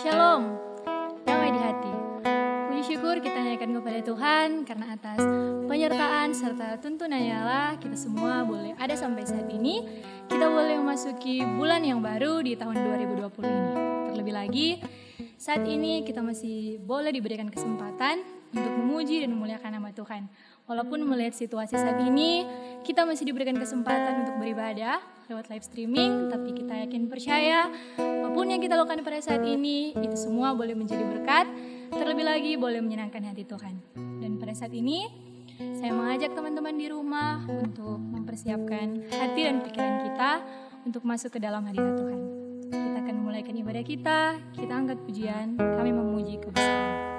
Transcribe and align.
Shalom, 0.00 0.56
damai 1.28 1.52
di 1.52 1.60
hati. 1.60 1.92
Puji 2.72 2.82
syukur 2.88 3.20
kita 3.20 3.36
naikkan 3.36 3.68
kepada 3.68 4.00
Tuhan 4.00 4.64
karena 4.64 4.96
atas 4.96 5.20
penyertaan 5.68 6.32
serta 6.32 6.80
tuntunannya 6.80 7.36
Allah 7.36 7.76
kita 7.76 8.00
semua 8.00 8.40
boleh 8.40 8.72
ada 8.80 8.96
sampai 8.96 9.28
saat 9.28 9.44
ini. 9.52 9.84
Kita 10.24 10.48
boleh 10.48 10.80
memasuki 10.80 11.44
bulan 11.44 11.84
yang 11.84 12.00
baru 12.00 12.40
di 12.40 12.56
tahun 12.56 12.80
2020 12.80 13.44
ini. 13.44 13.72
Terlebih 14.16 14.32
lagi, 14.40 14.68
saat 15.36 15.68
ini 15.68 16.00
kita 16.00 16.24
masih 16.24 16.80
boleh 16.80 17.12
diberikan 17.12 17.52
kesempatan 17.52 18.39
untuk 18.50 18.72
memuji 18.74 19.22
dan 19.22 19.30
memuliakan 19.34 19.78
nama 19.78 19.90
Tuhan. 19.94 20.26
Walaupun 20.66 21.02
melihat 21.02 21.34
situasi 21.34 21.74
saat 21.74 21.98
ini, 22.02 22.46
kita 22.86 23.02
masih 23.02 23.26
diberikan 23.26 23.58
kesempatan 23.58 24.22
untuk 24.22 24.38
beribadah 24.38 25.02
lewat 25.26 25.50
live 25.50 25.66
streaming, 25.66 26.30
tapi 26.30 26.54
kita 26.54 26.86
yakin 26.86 27.06
percaya 27.06 27.70
apa 27.98 28.28
pun 28.34 28.46
yang 28.50 28.62
kita 28.62 28.74
lakukan 28.74 29.02
pada 29.02 29.18
saat 29.22 29.42
ini, 29.42 29.94
itu 29.98 30.14
semua 30.14 30.54
boleh 30.54 30.74
menjadi 30.74 31.02
berkat, 31.06 31.46
terlebih 31.94 32.26
lagi 32.26 32.52
boleh 32.54 32.82
menyenangkan 32.82 33.22
hati 33.30 33.46
Tuhan. 33.46 33.78
Dan 34.22 34.38
pada 34.38 34.54
saat 34.54 34.74
ini, 34.74 35.06
saya 35.78 35.90
mengajak 35.94 36.34
teman-teman 36.34 36.74
di 36.78 36.86
rumah 36.86 37.42
untuk 37.46 37.98
mempersiapkan 37.98 39.10
hati 39.10 39.40
dan 39.46 39.62
pikiran 39.66 39.94
kita 40.06 40.30
untuk 40.86 41.02
masuk 41.02 41.34
ke 41.34 41.38
dalam 41.42 41.66
hadirat 41.66 41.98
Tuhan. 41.98 42.18
Kita 42.70 42.96
akan 43.02 43.14
memulaikan 43.22 43.54
ibadah 43.58 43.84
kita, 43.84 44.18
kita 44.54 44.72
angkat 44.72 44.98
pujian, 45.02 45.58
kami 45.58 45.90
memuji 45.90 46.38
kebesaran. 46.38 47.09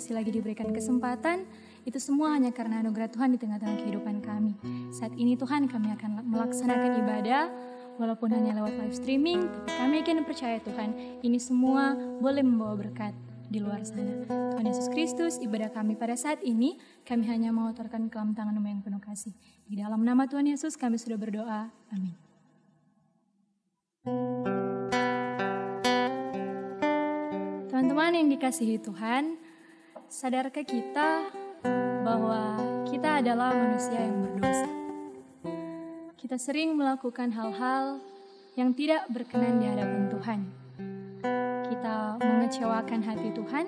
Masih 0.00 0.16
lagi 0.26 0.32
diberikan 0.32 0.72
kesempatan, 0.72 1.44
itu 1.84 2.00
semua 2.00 2.32
hanya 2.32 2.50
karena 2.56 2.80
anugerah 2.80 3.12
Tuhan 3.12 3.30
di 3.30 3.38
tengah-tengah 3.38 3.84
kehidupan 3.84 4.24
kami. 4.24 4.56
Saat 4.90 5.12
ini 5.14 5.36
Tuhan 5.36 5.68
kami 5.68 5.92
akan 5.92 6.24
melaksanakan 6.24 7.04
ibadah, 7.04 7.52
walaupun 8.00 8.32
hanya 8.32 8.58
lewat 8.58 8.74
live 8.80 8.96
streaming, 8.96 9.44
tapi 9.78 10.02
kami 10.02 10.02
akan 10.02 10.24
percaya 10.24 10.56
Tuhan, 10.64 11.20
ini 11.22 11.36
semua 11.36 11.92
boleh 12.18 12.40
membawa 12.40 12.74
berkat 12.80 13.12
di 13.46 13.62
luar 13.62 13.84
sana. 13.84 14.24
Tuhan 14.56 14.66
Yesus 14.66 14.88
Kristus, 14.88 15.38
ibadah 15.38 15.68
kami 15.68 16.00
pada 16.00 16.18
saat 16.18 16.40
ini, 16.42 16.80
kami 17.06 17.28
hanya 17.28 17.52
mengotorkan 17.52 18.08
ke 18.08 18.16
dalam 18.16 18.32
tangan 18.32 18.56
yang 18.56 18.80
penuh 18.80 19.04
kasih. 19.04 19.36
Di 19.68 19.78
dalam 19.78 20.00
nama 20.00 20.24
Tuhan 20.26 20.48
Yesus 20.48 20.80
kami 20.80 20.96
sudah 20.96 21.20
berdoa. 21.20 21.68
Amin. 21.92 22.16
Teman-teman 27.80 28.12
yang 28.12 28.28
dikasihi 28.28 28.76
Tuhan, 28.76 29.40
sadarkah 30.04 30.68
kita 30.68 31.32
bahwa 32.04 32.60
kita 32.84 33.24
adalah 33.24 33.56
manusia 33.56 34.04
yang 34.04 34.20
berdosa? 34.20 34.68
Kita 36.12 36.36
sering 36.36 36.76
melakukan 36.76 37.32
hal-hal 37.32 38.04
yang 38.52 38.76
tidak 38.76 39.08
berkenan 39.08 39.64
di 39.64 39.66
hadapan 39.72 40.12
Tuhan. 40.12 40.40
Kita 41.72 42.20
mengecewakan 42.20 43.00
hati 43.00 43.32
Tuhan, 43.32 43.66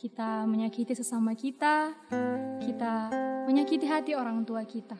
kita 0.00 0.48
menyakiti 0.48 0.96
sesama 0.96 1.36
kita, 1.36 1.92
kita 2.64 3.12
menyakiti 3.44 3.84
hati 3.84 4.16
orang 4.16 4.48
tua 4.48 4.64
kita, 4.64 4.96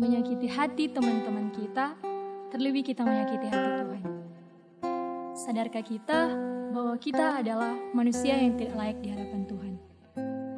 menyakiti 0.00 0.48
hati 0.48 0.88
teman-teman 0.88 1.52
kita, 1.52 1.92
terlebih 2.48 2.80
kita 2.80 3.04
menyakiti 3.04 3.52
hati 3.52 3.70
Tuhan. 3.84 4.04
Sadarkah 5.36 5.84
kita 5.84 6.51
bahwa 6.72 6.96
kita 6.96 7.44
adalah 7.44 7.76
manusia 7.92 8.32
yang 8.32 8.56
tidak 8.56 8.74
layak 8.80 8.98
di 9.04 9.08
hadapan 9.12 9.40
Tuhan. 9.44 9.72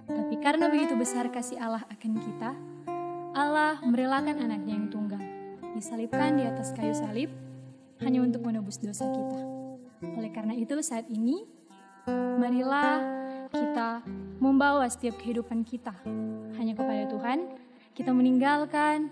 Tapi 0.07 0.35
karena 0.39 0.71
begitu 0.71 0.95
besar 0.95 1.27
kasih 1.29 1.59
Allah 1.59 1.83
akan 1.91 2.13
kita, 2.23 2.51
Allah 3.35 3.83
merelakan 3.83 4.39
anaknya 4.47 4.79
yang 4.79 4.89
tunggal, 4.95 5.21
disalibkan 5.75 6.39
di 6.39 6.47
atas 6.47 6.71
kayu 6.71 6.95
salib 6.95 7.35
hanya 7.99 8.23
untuk 8.23 8.47
menebus 8.47 8.79
dosa 8.79 9.11
kita. 9.11 9.41
Oleh 10.15 10.31
karena 10.31 10.55
itu 10.55 10.79
saat 10.87 11.11
ini, 11.11 11.43
marilah 12.39 13.03
kita 13.51 14.07
membawa 14.39 14.87
setiap 14.87 15.19
kehidupan 15.19 15.67
kita 15.67 15.95
hanya 16.55 16.79
kepada 16.79 17.11
Tuhan, 17.11 17.39
kita 17.99 18.15
meninggalkan 18.15 19.11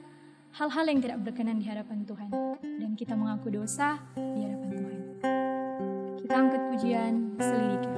hal-hal 0.55 0.85
yang 0.87 1.01
tidak 1.03 1.19
berkenan 1.27 1.59
di 1.59 1.67
hadapan 1.67 2.07
Tuhan, 2.07 2.31
dan 2.63 2.91
kita 2.95 3.19
mengaku 3.19 3.51
dosa 3.51 3.99
di 4.15 4.47
hadapan 4.47 4.62
Angkat 6.33 6.63
pujian. 6.73 7.37
Selidiki 7.37 7.93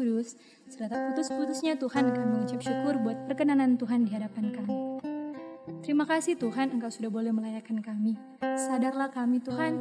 kudus, 0.00 0.32
serta 0.64 1.12
putus-putusnya 1.12 1.76
Tuhan 1.76 2.08
kami 2.08 2.40
mengucap 2.40 2.64
syukur 2.64 2.96
buat 3.04 3.20
perkenanan 3.28 3.76
Tuhan 3.76 4.08
di 4.08 4.16
hadapan 4.16 4.48
kami. 4.48 4.72
Terima 5.84 6.08
kasih 6.08 6.40
Tuhan 6.40 6.72
Engkau 6.72 6.88
sudah 6.88 7.12
boleh 7.12 7.28
melayakan 7.36 7.84
kami. 7.84 8.16
Sadarlah 8.40 9.12
kami 9.12 9.44
Tuhan, 9.44 9.76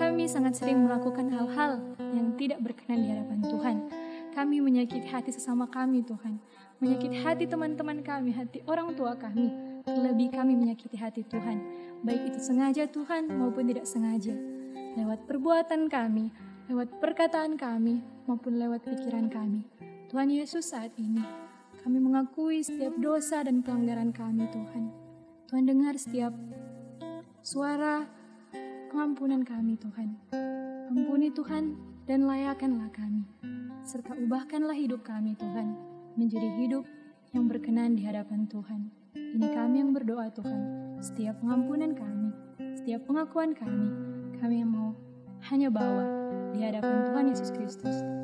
kami 0.00 0.24
sangat 0.24 0.56
sering 0.56 0.88
melakukan 0.88 1.28
hal-hal 1.28 1.84
yang 2.00 2.32
tidak 2.40 2.64
berkenan 2.64 3.04
di 3.04 3.08
hadapan 3.12 3.38
Tuhan. 3.44 3.76
Kami 4.32 4.56
menyakiti 4.64 5.04
hati 5.04 5.36
sesama 5.36 5.68
kami 5.68 6.00
Tuhan, 6.00 6.40
menyakiti 6.80 7.20
hati 7.20 7.44
teman-teman 7.44 8.00
kami, 8.00 8.32
hati 8.32 8.64
orang 8.64 8.96
tua 8.96 9.20
kami, 9.20 9.52
terlebih 9.84 10.32
kami 10.32 10.56
menyakiti 10.56 10.96
hati 10.96 11.28
Tuhan, 11.28 11.60
baik 12.08 12.32
itu 12.32 12.40
sengaja 12.40 12.88
Tuhan 12.88 13.28
maupun 13.28 13.68
tidak 13.68 13.84
sengaja. 13.84 14.32
Lewat 14.96 15.28
perbuatan 15.28 15.92
kami, 15.92 16.32
lewat 16.72 16.88
perkataan 17.04 17.60
kami 17.60 18.17
maupun 18.28 18.60
lewat 18.60 18.84
pikiran 18.84 19.32
kami. 19.32 19.64
Tuhan 20.12 20.28
Yesus 20.28 20.76
saat 20.76 20.92
ini, 21.00 21.24
kami 21.80 21.96
mengakui 21.96 22.60
setiap 22.60 22.92
dosa 23.00 23.40
dan 23.40 23.64
pelanggaran 23.64 24.12
kami 24.12 24.44
Tuhan. 24.52 24.92
Tuhan 25.48 25.64
dengar 25.64 25.96
setiap 25.96 26.36
suara 27.40 28.04
pengampunan 28.92 29.40
kami 29.40 29.80
Tuhan. 29.80 30.12
Ampuni 30.92 31.32
Tuhan 31.32 31.80
dan 32.04 32.28
layakanlah 32.28 32.92
kami. 32.92 33.24
Serta 33.80 34.12
ubahkanlah 34.12 34.76
hidup 34.76 35.00
kami 35.08 35.32
Tuhan 35.40 35.72
menjadi 36.20 36.52
hidup 36.60 36.84
yang 37.32 37.48
berkenan 37.48 37.96
di 37.96 38.04
hadapan 38.04 38.44
Tuhan. 38.44 38.92
Ini 39.16 39.48
kami 39.56 39.80
yang 39.80 39.96
berdoa 39.96 40.28
Tuhan. 40.36 40.60
Setiap 41.00 41.40
pengampunan 41.40 41.96
kami, 41.96 42.28
setiap 42.76 43.08
pengakuan 43.08 43.56
kami, 43.56 43.88
kami 44.36 44.64
mau 44.68 44.92
hanya 45.48 45.72
bawa 45.72 46.04
di 46.52 46.60
hadapan 46.64 47.08
Tuhan 47.08 47.24
Yesus 47.32 47.50
Kristus 47.54 48.17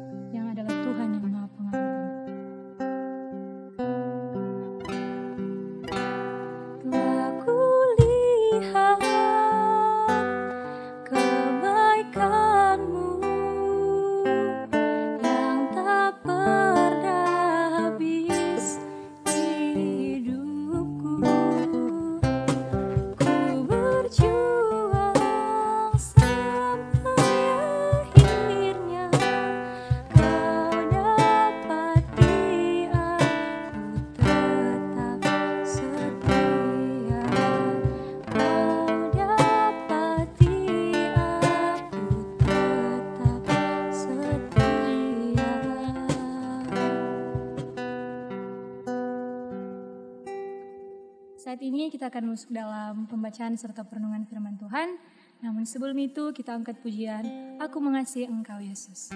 Saat 51.44 51.60
ini 51.60 51.92
kita 51.92 52.08
akan 52.08 52.32
masuk 52.32 52.56
dalam 52.56 53.04
pembacaan 53.04 53.52
serta 53.52 53.84
perenungan 53.84 54.24
firman 54.24 54.56
Tuhan. 54.56 54.96
Namun 55.44 55.68
sebelum 55.68 55.92
itu 56.00 56.32
kita 56.32 56.56
angkat 56.56 56.80
pujian, 56.80 57.20
Aku 57.60 57.84
mengasihi 57.84 58.24
Engkau 58.24 58.64
Yesus. 58.64 59.12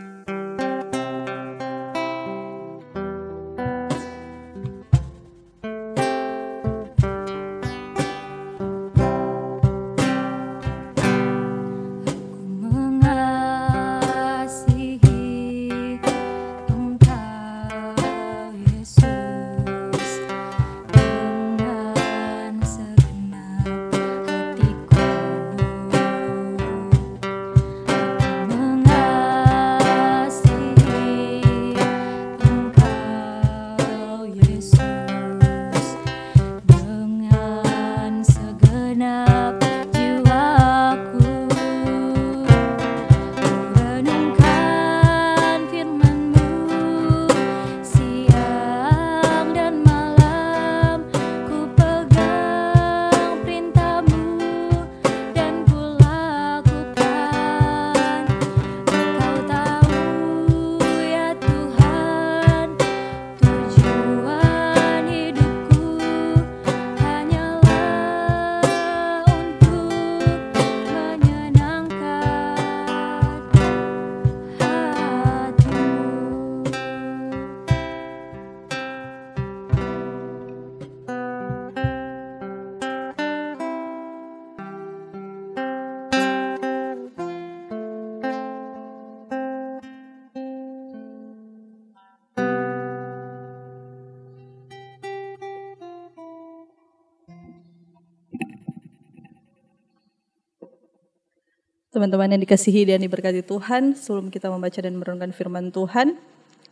Teman-teman 101.99 102.31
yang 102.31 102.47
dikasihi 102.47 102.95
dan 102.95 103.03
diberkati 103.03 103.43
Tuhan, 103.43 103.99
sebelum 103.99 104.31
kita 104.31 104.47
membaca 104.55 104.79
dan 104.79 104.95
merenungkan 104.95 105.35
firman 105.35 105.75
Tuhan, 105.75 106.15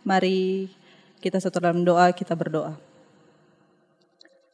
mari 0.07 0.71
kita 1.19 1.43
satu 1.43 1.59
dalam 1.59 1.83
doa, 1.83 2.15
kita 2.15 2.31
berdoa. 2.39 2.79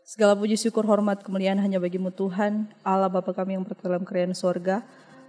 Segala 0.01 0.33
puji 0.33 0.57
syukur 0.57 0.89
hormat 0.89 1.21
kemuliaan 1.21 1.61
hanya 1.61 1.77
bagimu 1.77 2.09
Tuhan, 2.09 2.73
Allah 2.81 3.13
Bapa 3.13 3.37
kami 3.37 3.53
yang 3.53 3.69
berada 3.69 3.85
dalam 3.85 4.01
kerajaan 4.01 4.33
sorga, 4.33 4.81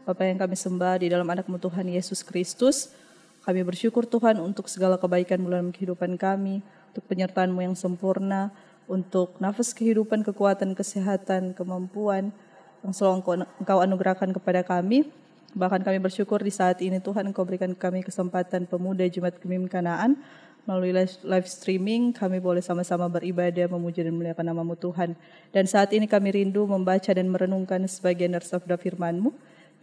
Bapa 0.07 0.23
yang 0.23 0.39
kami 0.39 0.55
sembah 0.55 1.03
di 1.03 1.11
dalam 1.11 1.27
anakmu 1.27 1.59
Tuhan 1.59 1.91
Yesus 1.91 2.23
Kristus. 2.23 2.95
Kami 3.43 3.67
bersyukur 3.67 4.07
Tuhan 4.07 4.39
untuk 4.39 4.71
segala 4.71 4.95
kebaikan 4.95 5.43
dalam 5.43 5.75
kehidupan 5.75 6.15
kami, 6.15 6.63
untuk 6.95 7.03
penyertaanmu 7.11 7.59
yang 7.59 7.75
sempurna, 7.75 8.47
untuk 8.87 9.35
nafas 9.43 9.75
kehidupan, 9.75 10.23
kekuatan, 10.23 10.71
kesehatan, 10.71 11.51
kemampuan, 11.51 12.31
yang 12.79 12.95
selalu 12.95 13.43
engkau 13.59 13.83
anugerahkan 13.83 14.31
kepada 14.31 14.63
kami. 14.63 15.11
Bahkan 15.53 15.85
kami 15.85 16.01
bersyukur 16.01 16.41
di 16.41 16.49
saat 16.49 16.81
ini 16.81 16.97
Tuhan 16.97 17.29
Engkau 17.29 17.45
berikan 17.45 17.69
kami 17.77 18.01
kesempatan 18.01 18.65
pemuda 18.65 19.05
Jumat 19.05 19.37
Gemim 19.37 19.69
Kanaan 19.69 20.17
melalui 20.65 20.95
live, 20.95 21.13
live 21.27 21.45
streaming 21.45 22.09
kami 22.15 22.41
boleh 22.41 22.63
sama-sama 22.63 23.05
beribadah, 23.11 23.69
memuji 23.69 24.01
dan 24.01 24.17
memuliakan 24.17 24.45
namamu 24.49 24.73
Tuhan. 24.79 25.13
Dan 25.53 25.69
saat 25.69 25.93
ini 25.93 26.09
kami 26.09 26.33
rindu 26.33 26.65
membaca 26.65 27.11
dan 27.11 27.29
merenungkan 27.29 27.85
sebagian 27.85 28.33
dari 28.33 28.47
sabda 28.47 28.79
firman-Mu. 28.79 29.29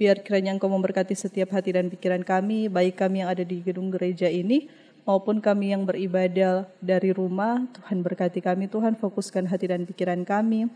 Biar 0.00 0.24
kiranya 0.24 0.56
Engkau 0.56 0.72
memberkati 0.72 1.12
setiap 1.12 1.52
hati 1.52 1.76
dan 1.76 1.92
pikiran 1.92 2.24
kami, 2.24 2.72
baik 2.72 2.96
kami 2.98 3.20
yang 3.22 3.30
ada 3.30 3.44
di 3.44 3.60
gedung 3.60 3.92
gereja 3.92 4.26
ini, 4.26 4.72
maupun 5.04 5.44
kami 5.44 5.76
yang 5.76 5.84
beribadah 5.84 6.64
dari 6.80 7.12
rumah. 7.12 7.68
Tuhan 7.76 8.00
berkati 8.00 8.40
kami, 8.40 8.66
Tuhan 8.66 8.96
fokuskan 8.96 9.44
hati 9.46 9.68
dan 9.68 9.84
pikiran 9.84 10.24
kami. 10.24 10.72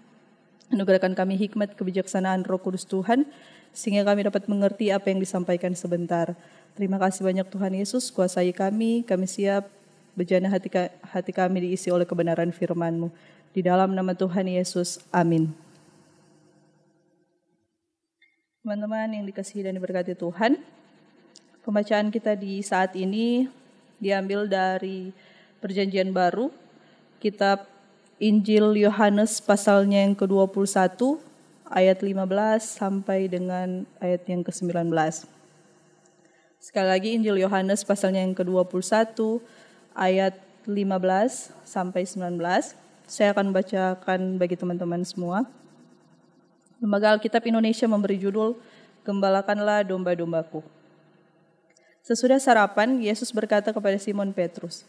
Anugerahkan 0.74 1.14
kami 1.14 1.38
hikmat 1.38 1.78
kebijaksanaan 1.78 2.42
roh 2.42 2.58
kudus 2.58 2.82
Tuhan, 2.82 3.30
sehingga 3.70 4.02
kami 4.02 4.26
dapat 4.26 4.50
mengerti 4.50 4.90
apa 4.90 5.06
yang 5.06 5.22
disampaikan 5.22 5.70
sebentar. 5.78 6.34
Terima 6.74 6.98
kasih 6.98 7.22
banyak 7.22 7.46
Tuhan 7.46 7.78
Yesus, 7.78 8.10
kuasai 8.10 8.50
kami, 8.50 9.06
kami 9.06 9.30
siap 9.30 9.70
bejana 10.18 10.50
hati, 10.50 10.66
hati 11.06 11.30
kami 11.30 11.70
diisi 11.70 11.94
oleh 11.94 12.02
kebenaran 12.02 12.50
firman-Mu. 12.50 13.14
Di 13.54 13.62
dalam 13.62 13.94
nama 13.94 14.18
Tuhan 14.18 14.50
Yesus, 14.50 14.98
amin. 15.14 15.54
Teman-teman 18.66 19.14
yang 19.14 19.22
dikasihi 19.30 19.62
dan 19.62 19.78
diberkati 19.78 20.18
Tuhan, 20.18 20.58
pembacaan 21.62 22.10
kita 22.10 22.34
di 22.34 22.58
saat 22.66 22.98
ini 22.98 23.46
diambil 24.02 24.50
dari 24.50 25.14
Perjanjian 25.62 26.10
Baru, 26.10 26.50
kitab 27.22 27.73
Injil 28.22 28.78
Yohanes 28.78 29.42
pasalnya 29.42 30.06
yang 30.06 30.14
ke-21 30.14 31.18
ayat 31.66 31.98
15 31.98 32.14
sampai 32.62 33.26
dengan 33.26 33.82
ayat 33.98 34.22
yang 34.30 34.46
ke-19. 34.46 34.94
Sekali 36.62 36.88
lagi 36.88 37.08
Injil 37.18 37.42
Yohanes 37.42 37.82
pasalnya 37.82 38.22
yang 38.22 38.38
ke-21 38.38 39.18
ayat 39.98 40.38
15 40.62 40.70
sampai 41.66 42.02
19. 42.06 42.38
Saya 43.04 43.34
akan 43.34 43.50
bacakan 43.50 44.38
bagi 44.38 44.56
teman-teman 44.56 45.02
semua. 45.02 45.44
Lembaga 46.78 47.18
Alkitab 47.18 47.42
Indonesia 47.50 47.90
memberi 47.90 48.16
judul 48.16 48.54
Gembalakanlah 49.04 49.84
domba-dombaku. 49.84 50.64
Sesudah 52.00 52.40
sarapan, 52.40 52.96
Yesus 53.04 53.28
berkata 53.28 53.68
kepada 53.68 54.00
Simon 54.00 54.32
Petrus, 54.32 54.88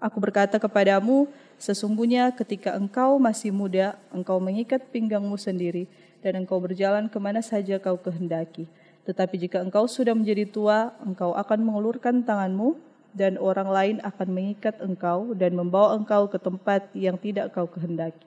Aku 0.00 0.16
berkata 0.16 0.56
kepadamu, 0.56 1.28
sesungguhnya 1.60 2.32
ketika 2.32 2.72
engkau 2.72 3.20
masih 3.20 3.52
muda, 3.52 4.00
engkau 4.08 4.40
mengikat 4.40 4.80
pinggangmu 4.88 5.36
sendiri, 5.36 5.84
dan 6.24 6.40
engkau 6.40 6.56
berjalan 6.56 7.04
ke 7.12 7.20
mana 7.20 7.44
saja 7.44 7.76
kau 7.76 8.00
kehendaki. 8.00 8.64
Tetapi 9.04 9.36
jika 9.36 9.60
engkau 9.60 9.84
sudah 9.84 10.16
menjadi 10.16 10.48
tua, 10.48 10.96
engkau 11.04 11.36
akan 11.36 11.60
mengulurkan 11.60 12.24
tanganmu, 12.24 12.80
dan 13.12 13.36
orang 13.36 13.68
lain 13.68 13.96
akan 14.00 14.28
mengikat 14.32 14.80
engkau 14.80 15.36
dan 15.36 15.52
membawa 15.52 15.98
engkau 15.98 16.30
ke 16.32 16.40
tempat 16.40 16.88
yang 16.96 17.20
tidak 17.20 17.52
kau 17.52 17.68
kehendaki. 17.68 18.24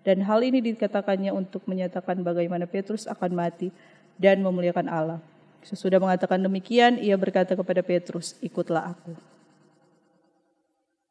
Dan 0.00 0.24
hal 0.24 0.40
ini 0.40 0.64
dikatakannya 0.64 1.36
untuk 1.36 1.66
menyatakan 1.68 2.24
bagaimana 2.24 2.64
Petrus 2.64 3.04
akan 3.04 3.36
mati 3.36 3.68
dan 4.16 4.40
memuliakan 4.40 4.88
Allah. 4.88 5.20
Sesudah 5.60 6.00
mengatakan 6.00 6.40
demikian, 6.40 6.96
ia 6.96 7.20
berkata 7.20 7.52
kepada 7.52 7.84
Petrus, 7.84 8.32
"Ikutlah 8.40 8.96
aku." 8.96 9.29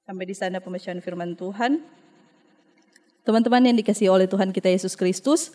Sampai 0.09 0.25
di 0.25 0.33
sana 0.33 0.57
pembacaan 0.57 0.97
firman 1.05 1.37
Tuhan. 1.37 1.85
Teman-teman 3.21 3.61
yang 3.61 3.77
dikasih 3.77 4.09
oleh 4.09 4.25
Tuhan 4.25 4.49
kita 4.49 4.65
Yesus 4.65 4.97
Kristus, 4.97 5.53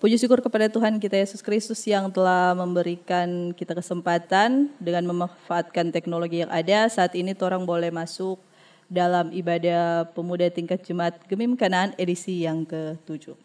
puji 0.00 0.16
syukur 0.16 0.40
kepada 0.40 0.72
Tuhan 0.72 0.96
kita 0.96 1.20
Yesus 1.20 1.44
Kristus 1.44 1.84
yang 1.84 2.08
telah 2.08 2.56
memberikan 2.56 3.52
kita 3.52 3.76
kesempatan 3.76 4.72
dengan 4.80 5.04
memanfaatkan 5.04 5.92
teknologi 5.92 6.40
yang 6.40 6.48
ada. 6.48 6.88
Saat 6.88 7.12
ini 7.12 7.36
orang 7.44 7.68
boleh 7.68 7.92
masuk 7.92 8.40
dalam 8.88 9.36
ibadah 9.36 10.08
pemuda 10.16 10.48
tingkat 10.48 10.80
jemaat 10.80 11.20
Gemim 11.28 11.52
Kanaan 11.52 11.92
edisi 12.00 12.48
yang 12.48 12.64
ke-7. 12.64 13.36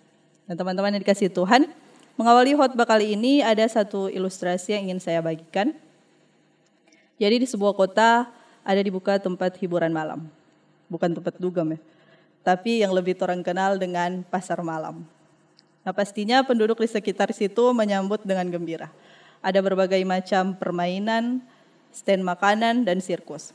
Dan 0.47 0.55
teman-teman 0.55 0.95
yang 0.95 1.03
dikasih 1.03 1.35
Tuhan, 1.35 1.67
mengawali 2.15 2.55
khotbah 2.55 2.87
kali 2.87 3.11
ini 3.11 3.43
ada 3.43 3.67
satu 3.67 4.07
ilustrasi 4.07 4.71
yang 4.71 4.87
ingin 4.87 5.03
saya 5.03 5.19
bagikan. 5.19 5.75
Jadi 7.19 7.43
di 7.43 7.47
sebuah 7.51 7.75
kota 7.75 8.31
ada 8.63 8.79
dibuka 8.79 9.19
tempat 9.19 9.59
hiburan 9.59 9.91
malam 9.91 10.44
bukan 10.87 11.15
tempat 11.15 11.35
dugem 11.37 11.77
ya. 11.77 11.79
Tapi 12.45 12.85
yang 12.85 12.93
lebih 12.93 13.17
orang 13.25 13.41
kenal 13.41 13.81
dengan 13.81 14.21
pasar 14.21 14.61
malam. 14.61 15.01
Nah 15.81 15.93
pastinya 15.93 16.41
penduduk 16.45 16.81
di 16.81 16.89
sekitar 16.89 17.33
situ 17.33 17.73
menyambut 17.73 18.21
dengan 18.25 18.49
gembira. 18.49 18.89
Ada 19.41 19.61
berbagai 19.61 20.01
macam 20.05 20.57
permainan, 20.57 21.41
stand 21.93 22.25
makanan, 22.25 22.85
dan 22.85 22.97
sirkus. 23.01 23.53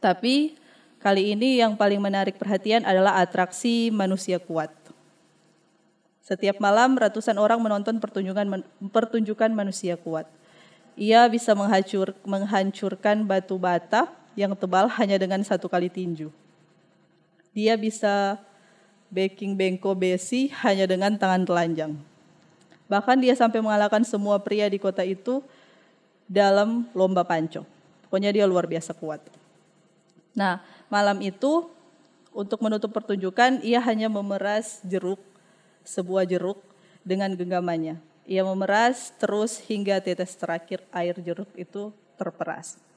Tapi 0.00 0.56
kali 1.00 1.36
ini 1.36 1.60
yang 1.60 1.76
paling 1.76 2.00
menarik 2.00 2.40
perhatian 2.40 2.84
adalah 2.88 3.20
atraksi 3.20 3.92
manusia 3.92 4.40
kuat. 4.40 4.72
Setiap 6.24 6.60
malam 6.60 6.92
ratusan 6.96 7.40
orang 7.40 7.56
menonton 7.56 7.96
pertunjukan 8.00 8.64
pertunjukan 8.92 9.48
manusia 9.48 9.96
kuat. 9.96 10.28
Ia 10.92 11.24
bisa 11.28 11.56
menghancur, 11.56 12.12
menghancurkan 12.26 13.24
batu 13.24 13.56
bata 13.56 14.12
yang 14.38 14.54
tebal 14.54 14.86
hanya 14.86 15.18
dengan 15.18 15.42
satu 15.42 15.66
kali 15.66 15.90
tinju. 15.90 16.30
Dia 17.50 17.74
bisa 17.74 18.38
backing 19.10 19.58
bengko 19.58 19.98
besi 19.98 20.54
hanya 20.62 20.86
dengan 20.86 21.18
tangan 21.18 21.42
telanjang. 21.42 21.98
Bahkan 22.86 23.18
dia 23.18 23.34
sampai 23.34 23.58
mengalahkan 23.58 24.06
semua 24.06 24.38
pria 24.38 24.70
di 24.70 24.78
kota 24.78 25.02
itu 25.02 25.42
dalam 26.30 26.86
lomba 26.94 27.26
panco. 27.26 27.66
Pokoknya 28.06 28.30
dia 28.30 28.46
luar 28.46 28.70
biasa 28.70 28.94
kuat. 28.94 29.20
Nah, 30.38 30.62
malam 30.86 31.18
itu 31.18 31.66
untuk 32.30 32.62
menutup 32.62 32.94
pertunjukan 32.94 33.58
ia 33.66 33.82
hanya 33.82 34.06
memeras 34.06 34.78
jeruk, 34.86 35.18
sebuah 35.82 36.22
jeruk 36.24 36.62
dengan 37.02 37.34
genggamannya. 37.34 37.98
Ia 38.28 38.46
memeras 38.46 39.10
terus 39.18 39.58
hingga 39.66 39.98
tetes 39.98 40.38
terakhir 40.38 40.86
air 40.94 41.18
jeruk 41.18 41.50
itu 41.58 41.90
terperas. 42.14 42.87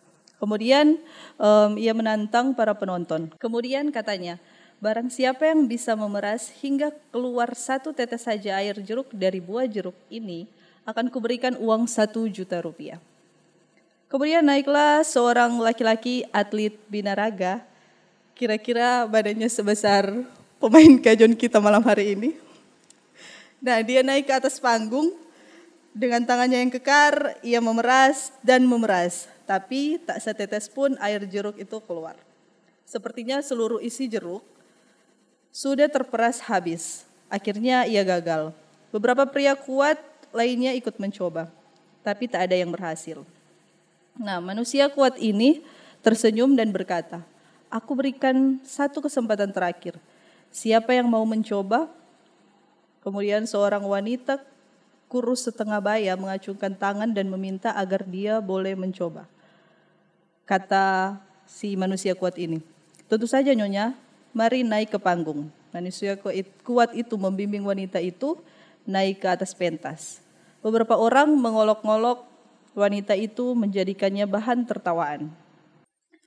Kemudian 0.41 0.98
um, 1.38 1.77
ia 1.77 1.93
menantang 1.93 2.57
para 2.57 2.74
penonton. 2.74 3.29
Kemudian 3.38 3.93
katanya, 3.93 4.41
barang 4.81 5.13
siapa 5.13 5.45
yang 5.45 5.69
bisa 5.69 5.93
memeras 5.93 6.50
hingga 6.65 6.89
keluar 7.13 7.53
satu 7.53 7.93
tetes 7.93 8.25
saja 8.25 8.57
air 8.57 8.74
jeruk 8.81 9.13
dari 9.13 9.38
buah 9.38 9.69
jeruk 9.69 9.93
ini, 10.10 10.50
akan 10.81 11.13
kuberikan 11.13 11.53
uang 11.62 11.86
satu 11.86 12.25
juta 12.25 12.57
rupiah. 12.57 12.98
Kemudian 14.10 14.41
naiklah 14.41 15.05
seorang 15.05 15.62
laki-laki 15.62 16.25
atlet 16.33 16.74
binaraga, 16.89 17.62
kira-kira 18.33 19.05
badannya 19.05 19.45
sebesar 19.45 20.25
pemain 20.57 20.98
kajon 20.98 21.38
kita 21.38 21.62
malam 21.62 21.86
hari 21.86 22.17
ini. 22.17 22.33
Nah 23.62 23.77
dia 23.86 24.01
naik 24.01 24.25
ke 24.25 24.33
atas 24.33 24.57
panggung, 24.57 25.13
dengan 25.93 26.25
tangannya 26.25 26.65
yang 26.65 26.74
kekar, 26.74 27.39
ia 27.45 27.62
memeras 27.62 28.33
dan 28.43 28.65
memeras 28.65 29.31
tapi 29.45 30.01
tak 30.01 30.21
setetes 30.21 30.71
pun 30.71 30.95
air 31.00 31.24
jeruk 31.27 31.57
itu 31.57 31.77
keluar. 31.83 32.15
Sepertinya 32.88 33.39
seluruh 33.39 33.79
isi 33.79 34.07
jeruk 34.12 34.43
sudah 35.51 35.88
terperas 35.91 36.39
habis. 36.43 37.03
Akhirnya 37.31 37.88
ia 37.88 38.03
gagal. 38.03 38.51
Beberapa 38.91 39.24
pria 39.24 39.55
kuat 39.55 40.00
lainnya 40.36 40.75
ikut 40.75 41.00
mencoba, 41.00 41.48
tapi 42.03 42.27
tak 42.27 42.51
ada 42.51 42.55
yang 42.60 42.71
berhasil. 42.71 43.24
Nah, 44.19 44.43
manusia 44.43 44.91
kuat 44.91 45.15
ini 45.15 45.63
tersenyum 46.03 46.51
dan 46.60 46.75
berkata, 46.75 47.24
"Aku 47.71 47.95
berikan 47.95 48.60
satu 48.67 49.00
kesempatan 49.00 49.55
terakhir. 49.55 49.95
Siapa 50.51 50.91
yang 50.91 51.07
mau 51.07 51.24
mencoba?" 51.24 51.88
Kemudian 53.00 53.48
seorang 53.48 53.81
wanita 53.88 54.43
kurus 55.12 55.44
setengah 55.44 55.84
baya 55.84 56.15
mengacungkan 56.15 56.72
tangan 56.72 57.12
dan 57.12 57.27
meminta 57.27 57.75
agar 57.75 58.08
dia 58.08 58.39
boleh 58.39 58.80
mencoba 58.80 59.27
kata 60.51 61.15
si 61.48 61.80
manusia 61.80 62.12
kuat 62.12 62.36
ini. 62.36 62.60
Tentu 63.08 63.24
saja 63.24 63.56
Nyonya, 63.56 63.96
mari 64.36 64.68
naik 64.68 64.91
ke 64.91 65.00
panggung. 65.00 65.48
Manusia 65.72 66.20
kuat 66.68 66.91
itu 66.91 67.15
membimbing 67.15 67.63
wanita 67.63 68.03
itu 68.03 68.36
naik 68.84 69.24
ke 69.24 69.27
atas 69.32 69.56
pentas. 69.56 70.20
Beberapa 70.60 71.00
orang 71.00 71.32
mengolok-ngolok 71.39 72.27
wanita 72.75 73.15
itu 73.15 73.56
menjadikannya 73.56 74.27
bahan 74.27 74.68
tertawaan. 74.68 75.32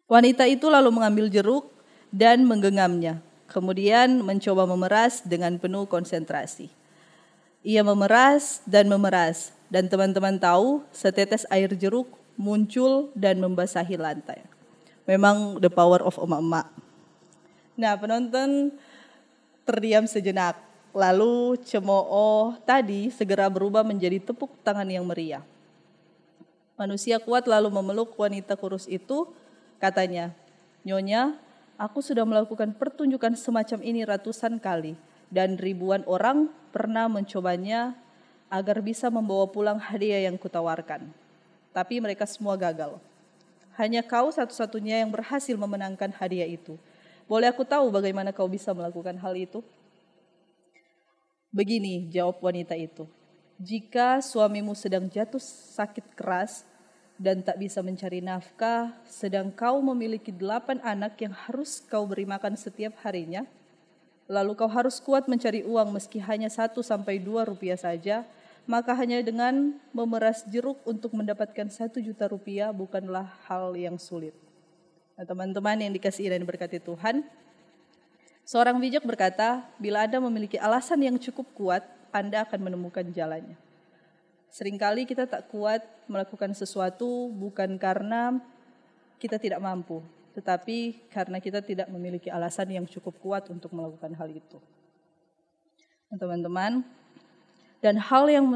Wanita 0.08 0.48
itu 0.48 0.72
lalu 0.72 0.88
mengambil 0.88 1.28
jeruk 1.28 1.68
dan 2.08 2.48
menggenggamnya, 2.48 3.20
kemudian 3.48 4.24
mencoba 4.24 4.64
memeras 4.64 5.20
dengan 5.24 5.60
penuh 5.60 5.84
konsentrasi. 5.84 6.72
Ia 7.64 7.80
memeras 7.80 8.60
dan 8.68 8.84
memeras, 8.92 9.56
dan 9.72 9.88
teman-teman 9.88 10.36
tahu 10.36 10.84
setetes 10.92 11.48
air 11.48 11.72
jeruk 11.72 12.06
muncul 12.36 13.08
dan 13.16 13.40
membasahi 13.40 13.96
lantai. 13.96 14.44
Memang 15.08 15.56
the 15.56 15.72
power 15.72 16.04
of 16.04 16.20
emak-emak. 16.20 16.68
Nah 17.72 17.96
penonton 17.96 18.68
terdiam 19.64 20.04
sejenak. 20.04 20.60
Lalu 20.94 21.58
cemooh 21.66 22.54
tadi 22.62 23.10
segera 23.10 23.50
berubah 23.50 23.82
menjadi 23.82 24.22
tepuk 24.22 24.54
tangan 24.62 24.86
yang 24.86 25.02
meriah. 25.02 25.42
Manusia 26.78 27.18
kuat 27.18 27.50
lalu 27.50 27.66
memeluk 27.66 28.14
wanita 28.14 28.54
kurus 28.54 28.86
itu, 28.86 29.26
katanya, 29.82 30.30
Nyonya, 30.86 31.34
aku 31.74 31.98
sudah 31.98 32.22
melakukan 32.22 32.76
pertunjukan 32.78 33.34
semacam 33.34 33.78
ini 33.82 34.06
ratusan 34.06 34.60
kali, 34.62 34.94
dan 35.34 35.58
ribuan 35.58 36.06
orang 36.06 36.46
pernah 36.70 37.10
mencobanya 37.10 37.98
agar 38.46 38.78
bisa 38.78 39.10
membawa 39.10 39.50
pulang 39.50 39.82
hadiah 39.82 40.30
yang 40.30 40.38
kutawarkan. 40.38 41.10
Tapi 41.74 41.98
mereka 41.98 42.22
semua 42.22 42.54
gagal. 42.54 43.02
Hanya 43.74 44.06
kau 44.06 44.30
satu-satunya 44.30 45.02
yang 45.02 45.10
berhasil 45.10 45.58
memenangkan 45.58 46.14
hadiah 46.14 46.46
itu. 46.46 46.78
Boleh 47.26 47.50
aku 47.50 47.66
tahu 47.66 47.90
bagaimana 47.90 48.30
kau 48.30 48.46
bisa 48.46 48.70
melakukan 48.70 49.18
hal 49.18 49.34
itu? 49.34 49.58
Begini 51.50 52.06
jawab 52.14 52.38
wanita 52.38 52.78
itu. 52.78 53.10
Jika 53.58 54.22
suamimu 54.22 54.78
sedang 54.78 55.10
jatuh 55.10 55.42
sakit 55.42 56.14
keras 56.14 56.62
dan 57.18 57.42
tak 57.42 57.58
bisa 57.58 57.82
mencari 57.82 58.22
nafkah, 58.22 58.94
sedang 59.06 59.50
kau 59.50 59.82
memiliki 59.82 60.30
delapan 60.30 60.78
anak 60.82 61.18
yang 61.18 61.34
harus 61.34 61.82
kau 61.82 62.06
beri 62.06 62.26
makan 62.26 62.54
setiap 62.54 62.94
harinya, 63.02 63.42
lalu 64.30 64.56
kau 64.56 64.70
harus 64.70 65.00
kuat 65.00 65.28
mencari 65.28 65.64
uang 65.64 65.94
meski 65.94 66.20
hanya 66.20 66.48
satu 66.48 66.80
sampai 66.80 67.20
dua 67.20 67.44
rupiah 67.44 67.76
saja, 67.76 68.24
maka 68.64 68.96
hanya 68.96 69.20
dengan 69.20 69.76
memeras 69.92 70.44
jeruk 70.48 70.80
untuk 70.88 71.12
mendapatkan 71.12 71.68
satu 71.68 72.00
juta 72.00 72.28
rupiah 72.28 72.72
bukanlah 72.72 73.28
hal 73.44 73.76
yang 73.76 74.00
sulit. 74.00 74.32
Nah, 75.14 75.22
teman-teman 75.28 75.78
yang 75.78 75.92
dikasih 75.94 76.32
dan 76.32 76.42
berkati 76.42 76.80
Tuhan, 76.80 77.22
Seorang 78.44 78.76
bijak 78.76 79.08
berkata, 79.08 79.64
bila 79.80 80.04
Anda 80.04 80.20
memiliki 80.20 80.60
alasan 80.60 81.00
yang 81.00 81.16
cukup 81.16 81.48
kuat, 81.56 81.80
Anda 82.12 82.44
akan 82.44 82.60
menemukan 82.68 83.08
jalannya. 83.08 83.56
Seringkali 84.52 85.08
kita 85.08 85.24
tak 85.24 85.48
kuat 85.48 85.80
melakukan 86.04 86.52
sesuatu 86.52 87.32
bukan 87.32 87.80
karena 87.80 88.36
kita 89.16 89.40
tidak 89.40 89.64
mampu, 89.64 90.04
tetapi 90.34 91.08
karena 91.14 91.38
kita 91.38 91.62
tidak 91.62 91.86
memiliki 91.86 92.28
alasan 92.28 92.68
yang 92.74 92.86
cukup 92.90 93.14
kuat 93.22 93.46
untuk 93.48 93.70
melakukan 93.70 94.10
hal 94.18 94.28
itu. 94.28 94.58
Teman-teman, 96.14 96.82
dan 97.82 97.98
hal 97.98 98.30
yang 98.30 98.46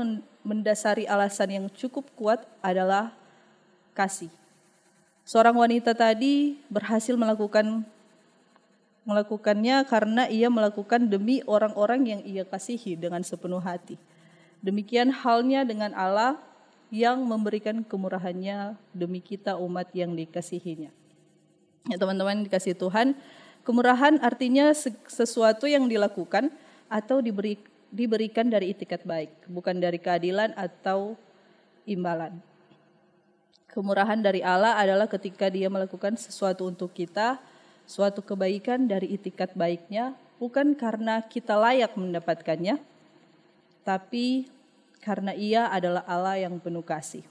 mendasari 0.46 1.06
alasan 1.06 1.48
yang 1.54 1.66
cukup 1.70 2.06
kuat 2.18 2.42
adalah 2.62 3.14
kasih. 3.92 4.30
Seorang 5.28 5.54
wanita 5.58 5.92
tadi 5.92 6.56
berhasil 6.72 7.12
melakukan 7.12 7.84
melakukannya 9.04 9.84
karena 9.88 10.28
ia 10.28 10.52
melakukan 10.52 11.08
demi 11.08 11.40
orang-orang 11.48 12.00
yang 12.04 12.20
ia 12.24 12.44
kasihi 12.44 12.96
dengan 12.96 13.24
sepenuh 13.24 13.60
hati. 13.60 13.96
Demikian 14.60 15.12
halnya 15.12 15.64
dengan 15.64 15.92
Allah 15.96 16.36
yang 16.88 17.20
memberikan 17.20 17.84
kemurahannya 17.84 18.76
demi 18.96 19.20
kita 19.20 19.60
umat 19.60 19.92
yang 19.92 20.16
dikasihinya. 20.16 20.97
Ya 21.86 21.96
teman-teman 22.00 22.42
dikasih 22.42 22.74
Tuhan, 22.74 23.14
kemurahan 23.62 24.18
artinya 24.18 24.74
sesuatu 25.06 25.70
yang 25.70 25.86
dilakukan 25.86 26.50
atau 26.90 27.22
diberi, 27.22 27.60
diberikan 27.94 28.50
dari 28.50 28.74
itikat 28.74 29.06
baik, 29.06 29.46
bukan 29.46 29.78
dari 29.78 30.02
keadilan 30.02 30.56
atau 30.58 31.14
imbalan. 31.86 32.42
Kemurahan 33.68 34.18
dari 34.18 34.42
Allah 34.42 34.74
adalah 34.80 35.06
ketika 35.06 35.46
dia 35.46 35.70
melakukan 35.70 36.18
sesuatu 36.18 36.66
untuk 36.66 36.90
kita, 36.90 37.38
suatu 37.86 38.20
kebaikan 38.20 38.88
dari 38.88 39.14
itikat 39.14 39.54
baiknya 39.54 40.16
bukan 40.38 40.72
karena 40.74 41.20
kita 41.26 41.58
layak 41.58 41.92
mendapatkannya, 41.98 42.80
tapi 43.82 44.48
karena 45.02 45.34
ia 45.34 45.68
adalah 45.68 46.02
Allah 46.06 46.36
yang 46.48 46.56
penuh 46.62 46.82
kasih. 46.82 47.26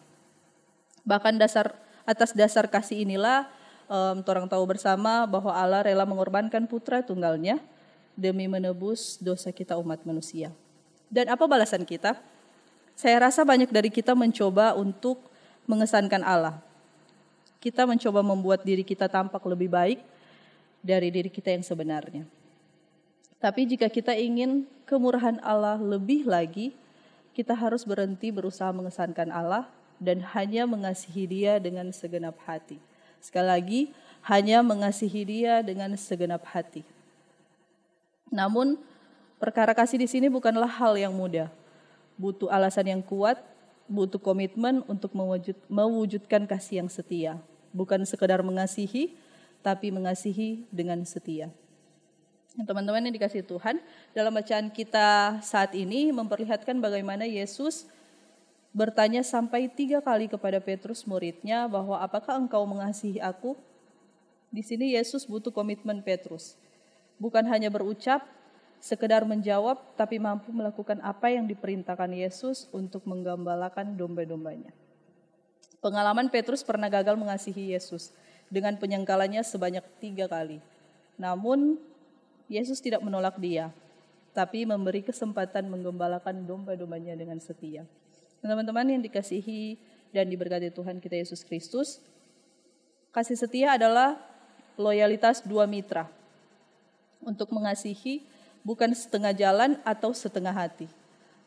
Bahkan 1.07 1.39
dasar 1.39 1.71
atas 2.03 2.35
dasar 2.35 2.67
kasih 2.67 3.03
inilah 3.03 3.47
um, 3.87 4.23
orang 4.23 4.47
tahu 4.47 4.63
bersama 4.67 5.25
bahwa 5.27 5.51
Allah 5.51 5.83
rela 5.83 6.03
mengorbankan 6.03 6.67
putra 6.67 7.01
tunggalnya 7.01 7.59
demi 8.13 8.45
menebus 8.45 9.19
dosa 9.19 9.51
kita 9.51 9.75
umat 9.79 10.03
manusia. 10.03 10.51
Dan 11.07 11.31
apa 11.31 11.47
balasan 11.47 11.87
kita? 11.87 12.19
Saya 12.97 13.29
rasa 13.29 13.45
banyak 13.47 13.71
dari 13.71 13.87
kita 13.93 14.17
mencoba 14.17 14.75
untuk 14.75 15.21
mengesankan 15.69 16.23
Allah. 16.23 16.59
Kita 17.61 17.85
mencoba 17.85 18.21
membuat 18.21 18.65
diri 18.65 18.81
kita 18.81 19.05
tampak 19.09 19.41
lebih 19.45 19.69
baik, 19.69 19.99
dari 20.87 21.11
diri 21.11 21.27
kita 21.27 21.51
yang 21.51 21.65
sebenarnya. 21.65 22.23
Tapi 23.37 23.69
jika 23.69 23.91
kita 23.91 24.17
ingin 24.17 24.65
kemurahan 24.89 25.37
Allah 25.45 25.77
lebih 25.77 26.25
lagi, 26.25 26.73
kita 27.37 27.53
harus 27.53 27.85
berhenti 27.85 28.33
berusaha 28.33 28.73
mengesankan 28.73 29.29
Allah 29.29 29.69
dan 30.01 30.25
hanya 30.33 30.65
mengasihi 30.65 31.29
Dia 31.29 31.61
dengan 31.61 31.93
segenap 31.93 32.33
hati. 32.49 32.81
Sekali 33.21 33.47
lagi, 33.47 33.81
hanya 34.27 34.59
mengasihi 34.59 35.23
Dia 35.23 35.63
dengan 35.63 35.95
segenap 35.95 36.43
hati. 36.51 36.83
Namun, 38.27 38.75
perkara 39.39 39.71
kasih 39.71 40.01
di 40.01 40.07
sini 40.07 40.27
bukanlah 40.27 40.67
hal 40.67 40.99
yang 40.99 41.15
mudah. 41.15 41.47
Butuh 42.19 42.51
alasan 42.51 42.91
yang 42.91 43.03
kuat, 43.05 43.39
butuh 43.87 44.19
komitmen 44.19 44.83
untuk 44.89 45.15
mewujud, 45.15 45.55
mewujudkan 45.71 46.43
kasih 46.43 46.83
yang 46.83 46.89
setia. 46.91 47.39
Bukan 47.71 48.03
sekedar 48.03 48.43
mengasihi, 48.43 49.15
tapi 49.63 49.91
mengasihi 49.93 50.67
dengan 50.73 51.03
setia. 51.07 51.47
Teman-teman 52.57 53.05
yang 53.05 53.13
dikasih 53.13 53.45
Tuhan, 53.45 53.77
dalam 54.17 54.33
bacaan 54.33 54.73
kita 54.73 55.37
saat 55.45 55.77
ini 55.77 56.09
memperlihatkan 56.09 56.81
bagaimana 56.81 57.29
Yesus 57.29 57.85
bertanya 58.77 59.25
sampai 59.25 59.65
tiga 59.65 60.05
kali 60.05 60.29
kepada 60.29 60.61
Petrus 60.61 61.01
muridnya 61.09 61.65
bahwa 61.65 61.97
apakah 61.97 62.37
engkau 62.37 62.61
mengasihi 62.69 63.17
aku? 63.17 63.57
Di 64.53 64.61
sini 64.61 64.93
Yesus 64.93 65.25
butuh 65.25 65.49
komitmen 65.49 66.05
Petrus. 66.05 66.53
Bukan 67.17 67.41
hanya 67.49 67.73
berucap, 67.73 68.21
sekedar 68.77 69.25
menjawab, 69.25 69.81
tapi 69.97 70.21
mampu 70.21 70.53
melakukan 70.53 71.01
apa 71.01 71.33
yang 71.33 71.49
diperintahkan 71.49 72.13
Yesus 72.13 72.69
untuk 72.69 73.01
menggambalakan 73.09 73.97
domba-dombanya. 73.97 74.69
Pengalaman 75.81 76.29
Petrus 76.29 76.61
pernah 76.61 76.85
gagal 76.85 77.17
mengasihi 77.17 77.73
Yesus 77.73 78.13
dengan 78.45 78.77
penyangkalannya 78.77 79.41
sebanyak 79.41 79.83
tiga 79.97 80.29
kali. 80.29 80.61
Namun 81.17 81.81
Yesus 82.45 82.77
tidak 82.77 83.01
menolak 83.01 83.41
dia, 83.41 83.73
tapi 84.37 84.69
memberi 84.69 85.01
kesempatan 85.01 85.65
menggembalakan 85.65 86.45
domba-dombanya 86.45 87.17
dengan 87.17 87.41
setia. 87.41 87.89
Teman-teman 88.41 88.85
yang 88.97 89.01
dikasihi 89.01 89.77
dan 90.13 90.29
diberkati 90.29 90.69
Tuhan 90.71 91.01
kita 91.01 91.17
Yesus 91.17 91.41
Kristus, 91.41 91.99
kasih 93.11 93.35
setia 93.35 93.75
adalah 93.75 94.17
loyalitas 94.77 95.41
dua 95.41 95.65
mitra 95.65 96.05
untuk 97.21 97.49
mengasihi 97.49 98.21
bukan 98.61 98.93
setengah 98.93 99.33
jalan 99.33 99.81
atau 99.81 100.13
setengah 100.13 100.53
hati, 100.53 100.85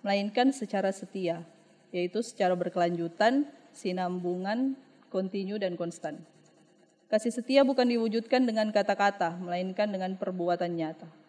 melainkan 0.03 0.50
secara 0.50 0.90
setia, 0.90 1.46
yaitu 1.94 2.24
secara 2.26 2.59
berkelanjutan, 2.59 3.46
sinambungan, 3.70 4.74
kontinu, 5.12 5.61
dan 5.61 5.79
konstan. 5.79 6.18
Kasih 7.11 7.35
setia 7.35 7.66
bukan 7.66 7.87
diwujudkan 7.90 8.46
dengan 8.46 8.70
kata-kata, 8.70 9.35
melainkan 9.38 9.90
dengan 9.90 10.14
perbuatan 10.14 10.74
nyata. 10.74 11.19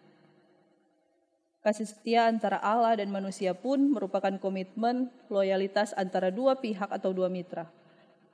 Kasih 1.61 1.85
setia 1.85 2.25
antara 2.25 2.57
Allah 2.57 2.97
dan 2.97 3.13
manusia 3.13 3.53
pun 3.53 3.93
merupakan 3.93 4.33
komitmen 4.41 5.13
loyalitas 5.29 5.93
antara 5.93 6.33
dua 6.33 6.57
pihak 6.57 6.89
atau 6.89 7.13
dua 7.13 7.29
mitra. 7.29 7.69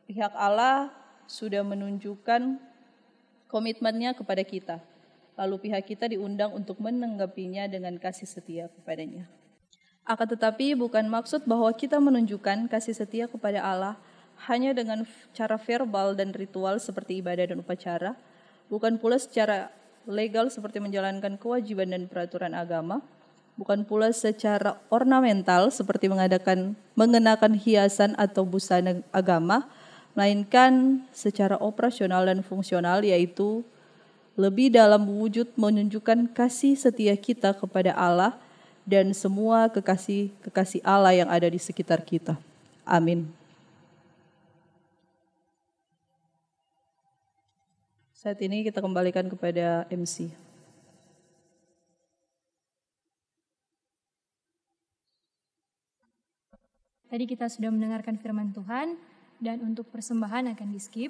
Pihak 0.08 0.32
Allah 0.32 0.96
sudah 1.28 1.60
menunjukkan 1.60 2.56
komitmennya 3.52 4.16
kepada 4.16 4.48
kita, 4.48 4.80
lalu 5.36 5.68
pihak 5.68 5.92
kita 5.92 6.08
diundang 6.08 6.56
untuk 6.56 6.80
menanggapinya 6.80 7.68
dengan 7.68 8.00
kasih 8.00 8.32
setia 8.32 8.72
kepadanya. 8.72 9.28
Akan 10.08 10.32
tetapi 10.32 10.80
bukan 10.80 11.12
maksud 11.12 11.44
bahwa 11.44 11.68
kita 11.76 12.00
menunjukkan 12.00 12.72
kasih 12.72 12.96
setia 12.96 13.28
kepada 13.28 13.60
Allah 13.60 14.00
hanya 14.48 14.72
dengan 14.72 15.04
cara 15.36 15.60
verbal 15.60 16.16
dan 16.16 16.32
ritual 16.32 16.80
seperti 16.80 17.20
ibadah 17.20 17.44
dan 17.52 17.60
upacara, 17.60 18.16
bukan 18.72 18.96
pula 18.96 19.20
secara 19.20 19.68
legal 20.08 20.48
seperti 20.48 20.80
menjalankan 20.80 21.36
kewajiban 21.36 21.92
dan 21.92 22.08
peraturan 22.08 22.56
agama, 22.56 23.04
bukan 23.58 23.82
pula 23.84 24.14
secara 24.14 24.78
ornamental 24.94 25.74
seperti 25.74 26.08
mengadakan 26.08 26.78
mengenakan 26.94 27.58
hiasan 27.58 28.14
atau 28.16 28.46
busana 28.46 29.02
agama, 29.10 29.66
melainkan 30.14 31.02
secara 31.12 31.58
operasional 31.58 32.24
dan 32.30 32.46
fungsional 32.46 33.02
yaitu 33.02 33.66
lebih 34.38 34.70
dalam 34.70 35.02
wujud 35.10 35.50
menunjukkan 35.58 36.30
kasih 36.32 36.78
setia 36.78 37.18
kita 37.18 37.58
kepada 37.58 37.98
Allah 37.98 38.38
dan 38.86 39.10
semua 39.12 39.68
kekasih-kekasih 39.74 40.86
Allah 40.86 41.18
yang 41.18 41.28
ada 41.28 41.50
di 41.50 41.58
sekitar 41.58 42.06
kita. 42.06 42.38
Amin. 42.86 43.28
Saat 48.14 48.38
ini 48.46 48.62
kita 48.64 48.80
kembalikan 48.80 49.26
kepada 49.28 49.90
MC. 49.90 50.47
Tadi 57.18 57.34
kita 57.34 57.50
sudah 57.50 57.74
mendengarkan 57.74 58.14
firman 58.22 58.54
Tuhan 58.54 58.94
dan 59.42 59.66
untuk 59.66 59.90
persembahan 59.90 60.54
akan 60.54 60.70
di 60.70 60.78
skip. 60.78 61.10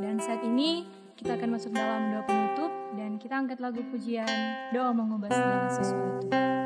Dan 0.00 0.16
saat 0.16 0.40
ini 0.48 0.88
kita 1.12 1.36
akan 1.36 1.60
masuk 1.60 1.76
dalam 1.76 2.08
doa 2.08 2.24
penutup 2.24 2.72
dan 2.96 3.20
kita 3.20 3.36
angkat 3.36 3.60
lagu 3.60 3.84
pujian 3.92 4.32
doa 4.72 4.96
mengubah 4.96 5.28
segala 5.28 5.68
sesuatu. 5.68 6.61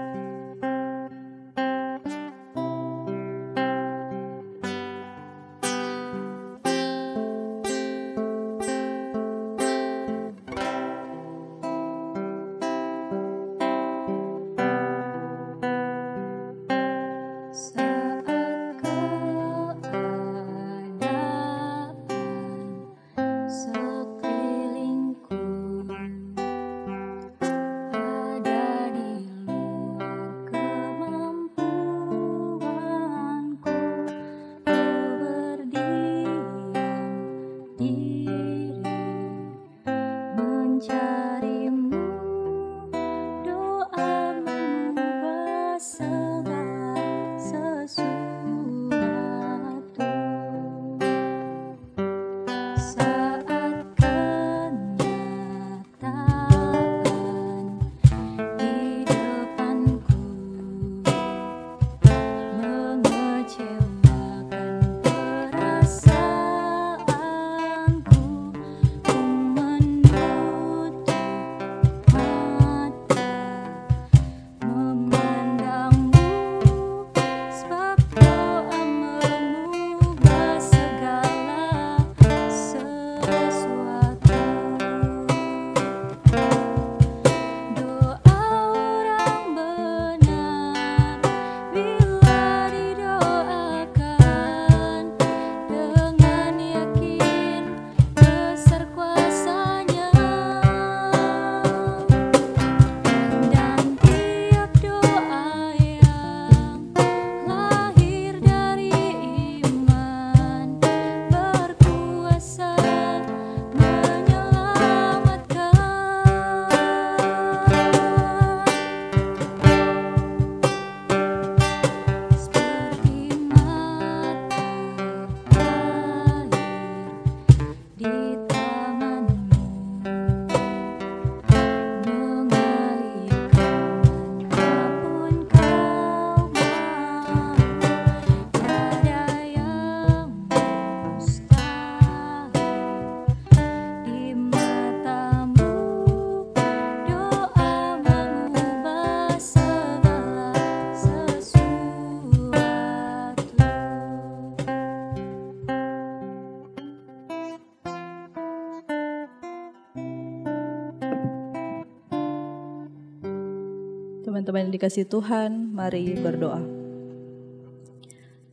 Teman-teman 164.47 164.71
yang 164.71 164.79
dikasih 164.79 165.11
Tuhan, 165.11 165.75
mari 165.75 166.15
berdoa. 166.23 166.63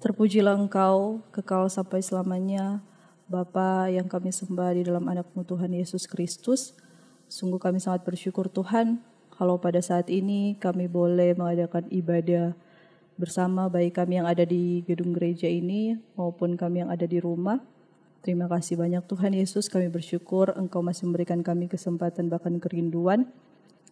Terpujilah 0.01 0.57
Engkau, 0.57 1.21
kekal 1.29 1.69
sampai 1.69 2.01
selamanya, 2.01 2.81
Bapa 3.29 3.93
yang 3.93 4.09
kami 4.09 4.33
sembah 4.33 4.73
di 4.73 4.89
dalam 4.89 5.05
anakmu 5.05 5.45
Tuhan 5.45 5.69
Yesus 5.69 6.09
Kristus. 6.09 6.73
Sungguh 7.29 7.61
kami 7.61 7.77
sangat 7.77 8.01
bersyukur 8.09 8.49
Tuhan, 8.49 9.05
kalau 9.37 9.61
pada 9.61 9.85
saat 9.85 10.09
ini 10.09 10.57
kami 10.57 10.89
boleh 10.89 11.37
mengadakan 11.37 11.85
ibadah 11.93 12.57
bersama 13.13 13.69
baik 13.69 13.93
kami 13.93 14.17
yang 14.17 14.25
ada 14.25 14.49
di 14.49 14.81
gedung 14.89 15.13
gereja 15.13 15.45
ini 15.45 15.93
maupun 16.17 16.57
kami 16.57 16.81
yang 16.81 16.89
ada 16.89 17.05
di 17.05 17.21
rumah. 17.21 17.61
Terima 18.25 18.49
kasih 18.49 18.81
banyak 18.81 19.05
Tuhan 19.05 19.37
Yesus, 19.37 19.69
kami 19.69 19.93
bersyukur 19.93 20.57
Engkau 20.57 20.81
masih 20.81 21.05
memberikan 21.05 21.45
kami 21.45 21.69
kesempatan 21.69 22.33
bahkan 22.33 22.57
kerinduan 22.57 23.29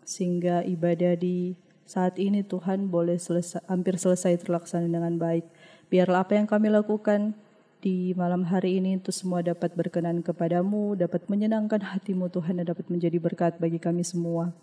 sehingga 0.01 0.65
ibadah 0.65 1.13
di 1.13 1.69
saat 1.91 2.15
ini 2.15 2.39
Tuhan 2.39 2.87
boleh 2.87 3.19
selesai, 3.19 3.59
hampir 3.67 3.99
selesai 3.99 4.39
terlaksana 4.39 4.87
dengan 4.87 5.19
baik. 5.19 5.43
Biarlah 5.91 6.23
apa 6.23 6.39
yang 6.39 6.47
kami 6.47 6.71
lakukan 6.71 7.35
di 7.83 8.15
malam 8.15 8.47
hari 8.47 8.79
ini 8.79 8.95
itu 8.95 9.11
semua 9.11 9.43
dapat 9.43 9.75
berkenan 9.75 10.23
kepadamu, 10.23 10.95
dapat 10.95 11.27
menyenangkan 11.27 11.83
hatimu 11.83 12.31
Tuhan 12.31 12.63
dan 12.63 12.71
dapat 12.71 12.87
menjadi 12.87 13.19
berkat 13.19 13.59
bagi 13.59 13.75
kami 13.75 14.07
semua. 14.07 14.55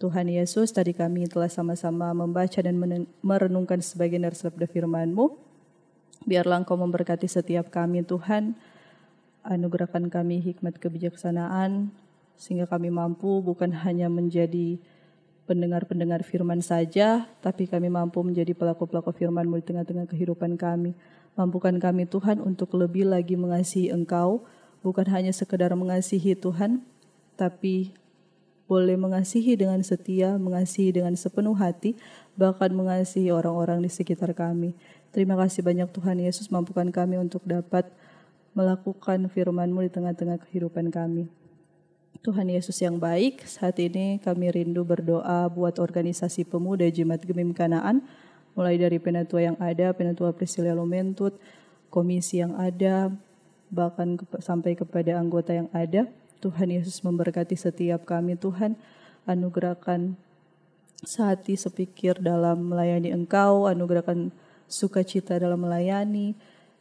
Tuhan 0.00 0.24
Yesus, 0.24 0.72
tadi 0.72 0.96
kami 0.96 1.28
telah 1.28 1.52
sama-sama 1.52 2.16
membaca 2.16 2.56
dan 2.64 2.80
merenungkan 3.20 3.84
sebagian 3.84 4.24
dari 4.24 4.34
sabda 4.34 4.64
firman-Mu. 4.64 5.36
Biarlah 6.24 6.64
Engkau 6.64 6.80
memberkati 6.80 7.28
setiap 7.28 7.68
kami 7.68 8.08
Tuhan, 8.08 8.56
anugerahkan 9.44 10.08
kami 10.08 10.40
hikmat 10.40 10.80
kebijaksanaan, 10.80 11.92
sehingga 12.40 12.64
kami 12.64 12.88
mampu 12.88 13.44
bukan 13.44 13.70
hanya 13.84 14.08
menjadi 14.08 14.80
pendengar-pendengar 15.44 16.24
firman 16.24 16.64
saja, 16.64 17.28
tapi 17.44 17.68
kami 17.68 17.92
mampu 17.92 18.24
menjadi 18.24 18.56
pelaku-pelaku 18.56 19.12
firman-Mu 19.12 19.60
di 19.60 19.64
tengah-tengah 19.64 20.08
kehidupan 20.08 20.56
kami. 20.56 20.96
Mampukan 21.36 21.76
kami 21.76 22.08
Tuhan 22.08 22.40
untuk 22.40 22.72
lebih 22.76 23.04
lagi 23.08 23.36
mengasihi 23.36 23.92
Engkau, 23.92 24.48
bukan 24.80 25.04
hanya 25.12 25.32
sekedar 25.36 25.72
mengasihi 25.76 26.32
Tuhan, 26.32 26.80
tapi 27.36 27.92
boleh 28.64 28.96
mengasihi 28.96 29.60
dengan 29.60 29.84
setia, 29.84 30.40
mengasihi 30.40 30.96
dengan 30.96 31.12
sepenuh 31.12 31.52
hati, 31.52 32.00
bahkan 32.32 32.72
mengasihi 32.72 33.28
orang-orang 33.28 33.84
di 33.84 33.92
sekitar 33.92 34.32
kami. 34.32 34.72
Terima 35.12 35.36
kasih 35.36 35.60
banyak 35.60 35.92
Tuhan 35.92 36.16
Yesus 36.24 36.48
mampukan 36.48 36.88
kami 36.88 37.20
untuk 37.20 37.44
dapat 37.44 37.92
melakukan 38.56 39.28
firman-Mu 39.28 39.84
di 39.84 39.90
tengah-tengah 39.92 40.40
kehidupan 40.48 40.88
kami. 40.88 41.28
Tuhan 42.24 42.48
Yesus 42.48 42.80
yang 42.80 42.96
baik, 42.96 43.44
saat 43.44 43.76
ini 43.76 44.16
kami 44.16 44.48
rindu 44.48 44.80
berdoa 44.80 45.44
buat 45.52 45.76
organisasi 45.76 46.48
pemuda 46.48 46.88
Jemaat 46.88 47.20
Gemim 47.20 47.52
Kanaan, 47.52 48.00
mulai 48.56 48.80
dari 48.80 48.96
penatua 48.96 49.52
yang 49.52 49.60
ada, 49.60 49.92
penatua 49.92 50.32
Priscilia 50.32 50.72
Lumentut, 50.72 51.36
komisi 51.92 52.40
yang 52.40 52.56
ada, 52.56 53.12
bahkan 53.68 54.16
sampai 54.40 54.72
kepada 54.72 55.20
anggota 55.20 55.52
yang 55.52 55.68
ada. 55.76 56.08
Tuhan 56.40 56.72
Yesus 56.72 57.04
memberkati 57.04 57.60
setiap 57.60 58.08
kami, 58.08 58.40
Tuhan 58.40 58.80
anugerahkan 59.28 60.16
sehati 61.04 61.60
sepikir 61.60 62.16
dalam 62.24 62.72
melayani 62.72 63.12
Engkau, 63.12 63.68
anugerahkan 63.68 64.32
sukacita 64.64 65.36
dalam 65.36 65.60
melayani. 65.60 66.32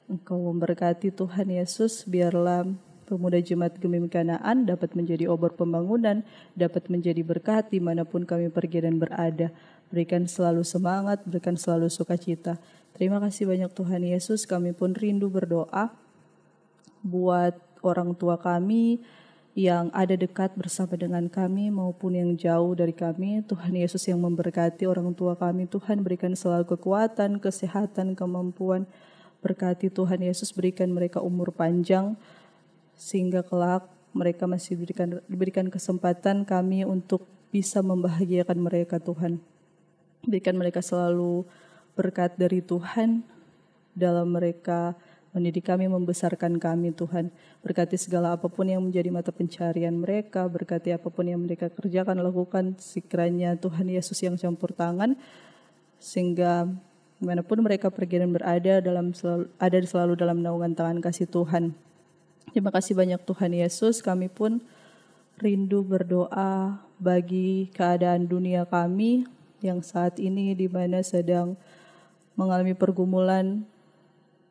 Engkau 0.07 0.39
memberkati 0.39 1.11
Tuhan 1.11 1.51
Yesus, 1.51 2.07
biarlah 2.07 2.63
pemuda 3.13 3.37
jemaat 3.37 3.77
Gemim 3.77 4.09
Kanaan 4.09 4.65
dapat 4.65 4.97
menjadi 4.97 5.29
obor 5.29 5.53
pembangunan, 5.53 6.25
dapat 6.57 6.89
menjadi 6.89 7.21
berkat 7.21 7.69
di 7.69 7.77
mana 7.77 8.01
pun 8.01 8.25
kami 8.25 8.49
pergi 8.49 8.89
dan 8.89 8.97
berada. 8.97 9.53
Berikan 9.93 10.25
selalu 10.25 10.65
semangat, 10.65 11.21
berikan 11.29 11.53
selalu 11.53 11.93
sukacita. 11.93 12.57
Terima 12.97 13.21
kasih 13.21 13.45
banyak 13.45 13.69
Tuhan 13.69 14.01
Yesus, 14.01 14.49
kami 14.49 14.73
pun 14.73 14.97
rindu 14.97 15.29
berdoa 15.29 15.93
buat 17.05 17.53
orang 17.85 18.17
tua 18.17 18.41
kami, 18.41 19.05
yang 19.53 19.93
ada 19.93 20.17
dekat 20.17 20.57
bersama 20.57 20.97
dengan 20.97 21.29
kami 21.29 21.69
maupun 21.69 22.17
yang 22.17 22.33
jauh 22.33 22.73
dari 22.73 22.93
kami. 22.93 23.45
Tuhan 23.45 23.77
Yesus 23.77 24.01
yang 24.09 24.17
memberkati 24.25 24.89
orang 24.89 25.13
tua 25.13 25.37
kami. 25.37 25.69
Tuhan 25.69 26.01
berikan 26.01 26.33
selalu 26.33 26.73
kekuatan, 26.73 27.37
kesehatan, 27.37 28.17
kemampuan. 28.17 28.89
Berkati 29.45 29.93
Tuhan 29.93 30.25
Yesus 30.25 30.49
berikan 30.57 30.89
mereka 30.89 31.21
umur 31.21 31.53
panjang 31.53 32.17
sehingga 32.97 33.41
kelak 33.41 33.89
mereka 34.13 34.45
masih 34.45 34.77
diberikan, 34.77 35.19
diberikan 35.25 35.67
kesempatan 35.69 36.45
kami 36.45 36.85
untuk 36.85 37.25
bisa 37.49 37.81
membahagiakan 37.81 38.57
mereka 38.57 39.01
Tuhan. 39.01 39.41
Berikan 40.23 40.55
mereka 40.55 40.79
selalu 40.79 41.45
berkat 41.93 42.37
dari 42.37 42.61
Tuhan 42.63 43.25
dalam 43.93 44.33
mereka 44.33 44.97
Mendidik 45.33 45.65
kami, 45.65 45.89
membesarkan 45.89 46.61
kami 46.61 46.93
Tuhan. 46.93 47.33
Berkati 47.65 47.97
segala 47.97 48.37
apa 48.37 48.45
pun 48.45 48.69
yang 48.69 48.85
menjadi 48.85 49.09
mata 49.09 49.33
pencarian 49.33 49.97
mereka, 49.97 50.45
berkati 50.45 50.93
apa 50.93 51.09
pun 51.09 51.25
yang 51.25 51.41
mereka 51.41 51.73
kerjakan, 51.73 52.21
lakukan 52.21 52.77
sekiranya 52.77 53.57
Tuhan 53.57 53.89
Yesus 53.89 54.21
yang 54.21 54.37
campur 54.37 54.77
tangan, 54.77 55.17
sehingga 55.97 56.69
di 57.17 57.25
mana 57.25 57.41
pun 57.41 57.65
mereka 57.65 57.89
pergi 57.89 58.21
dan 58.21 58.29
berada 58.29 58.77
dalam 58.77 59.09
selalu, 59.17 59.49
ada 59.57 59.77
selalu 59.81 60.13
dalam 60.21 60.37
naungan 60.37 60.77
tangan 60.77 61.01
kasih 61.01 61.25
Tuhan. 61.25 61.73
Terima 62.51 62.73
kasih 62.73 62.97
banyak 62.97 63.21
Tuhan 63.23 63.53
Yesus, 63.55 64.03
kami 64.03 64.27
pun 64.27 64.59
rindu 65.39 65.81
berdoa 65.85 66.77
bagi 66.99 67.71
keadaan 67.71 68.27
dunia 68.27 68.67
kami 68.67 69.23
yang 69.63 69.79
saat 69.79 70.19
ini 70.19 70.51
di 70.51 70.67
mana 70.67 70.99
sedang 70.99 71.55
mengalami 72.35 72.75
pergumulan 72.75 73.63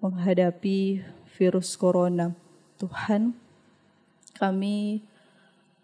menghadapi 0.02 1.04
virus 1.36 1.76
corona. 1.78 2.34
Tuhan, 2.80 3.36
kami 4.34 5.04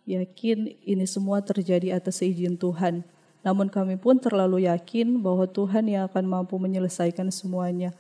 yakin 0.09 0.75
ini 0.83 1.07
semua 1.07 1.38
terjadi 1.44 1.94
atas 1.94 2.25
izin 2.25 2.59
Tuhan. 2.59 3.07
Namun 3.47 3.71
kami 3.71 3.94
pun 3.94 4.18
terlalu 4.18 4.66
yakin 4.66 5.23
bahwa 5.23 5.47
Tuhan 5.47 5.87
yang 5.87 6.11
akan 6.11 6.25
mampu 6.27 6.59
menyelesaikan 6.59 7.31
semuanya. 7.31 7.94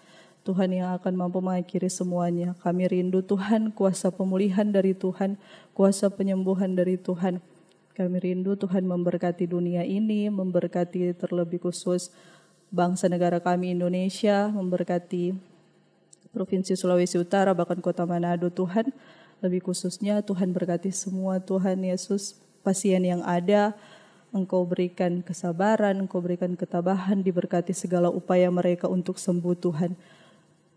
Tuhan 0.46 0.70
yang 0.72 0.94
akan 0.96 1.14
mampu 1.14 1.38
mengakhiri 1.42 1.90
semuanya. 1.90 2.54
Kami 2.62 2.88
rindu 2.88 3.20
Tuhan, 3.20 3.70
kuasa 3.74 4.10
pemulihan 4.10 4.68
dari 4.68 4.94
Tuhan, 4.96 5.36
kuasa 5.72 6.08
penyembuhan 6.08 6.74
dari 6.74 6.96
Tuhan. 6.96 7.42
Kami 7.98 8.16
rindu 8.22 8.54
Tuhan 8.54 8.86
memberkati 8.86 9.50
dunia 9.50 9.82
ini, 9.82 10.30
memberkati 10.30 11.14
terlebih 11.18 11.58
khusus 11.66 12.14
bangsa 12.70 13.10
negara 13.10 13.42
kami 13.42 13.74
Indonesia, 13.74 14.46
memberkati 14.52 15.34
Provinsi 16.28 16.76
Sulawesi 16.76 17.16
Utara, 17.16 17.56
bahkan 17.56 17.80
kota 17.80 18.04
Manado 18.04 18.52
Tuhan. 18.52 18.92
Lebih 19.40 19.70
khususnya 19.70 20.20
Tuhan 20.20 20.52
berkati 20.52 20.92
semua 20.92 21.40
Tuhan 21.40 21.80
Yesus 21.80 22.36
pasien 22.60 23.00
yang 23.00 23.24
ada. 23.24 23.72
Engkau 24.28 24.68
berikan 24.68 25.24
kesabaran, 25.24 26.04
Engkau 26.04 26.20
berikan 26.20 26.52
ketabahan, 26.52 27.24
diberkati 27.24 27.72
segala 27.72 28.12
upaya 28.12 28.52
mereka 28.52 28.84
untuk 28.84 29.16
sembuh 29.16 29.56
Tuhan. 29.56 29.96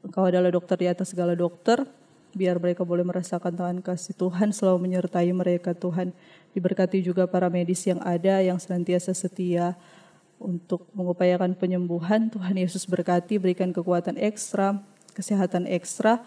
Engkau 0.02 0.26
adalah 0.26 0.50
dokter 0.50 0.78
di 0.82 0.88
atas 0.90 1.14
segala 1.14 1.38
dokter, 1.38 1.86
biar 2.34 2.58
mereka 2.58 2.82
boleh 2.82 3.06
merasakan 3.06 3.54
tangan 3.54 3.80
kasih 3.86 4.18
Tuhan 4.18 4.50
selalu 4.50 4.90
menyertai 4.90 5.30
mereka 5.36 5.78
Tuhan. 5.78 6.16
Diberkati 6.52 7.00
juga 7.06 7.30
para 7.30 7.48
medis 7.48 7.86
yang 7.86 8.02
ada 8.02 8.42
yang 8.42 8.58
senantiasa 8.58 9.14
setia 9.14 9.78
untuk 10.42 10.90
mengupayakan 10.98 11.54
penyembuhan. 11.54 12.28
Tuhan 12.34 12.58
Yesus 12.58 12.90
berkati, 12.90 13.38
berikan 13.38 13.70
kekuatan 13.70 14.18
ekstra, 14.18 14.82
kesehatan 15.14 15.70
ekstra 15.70 16.26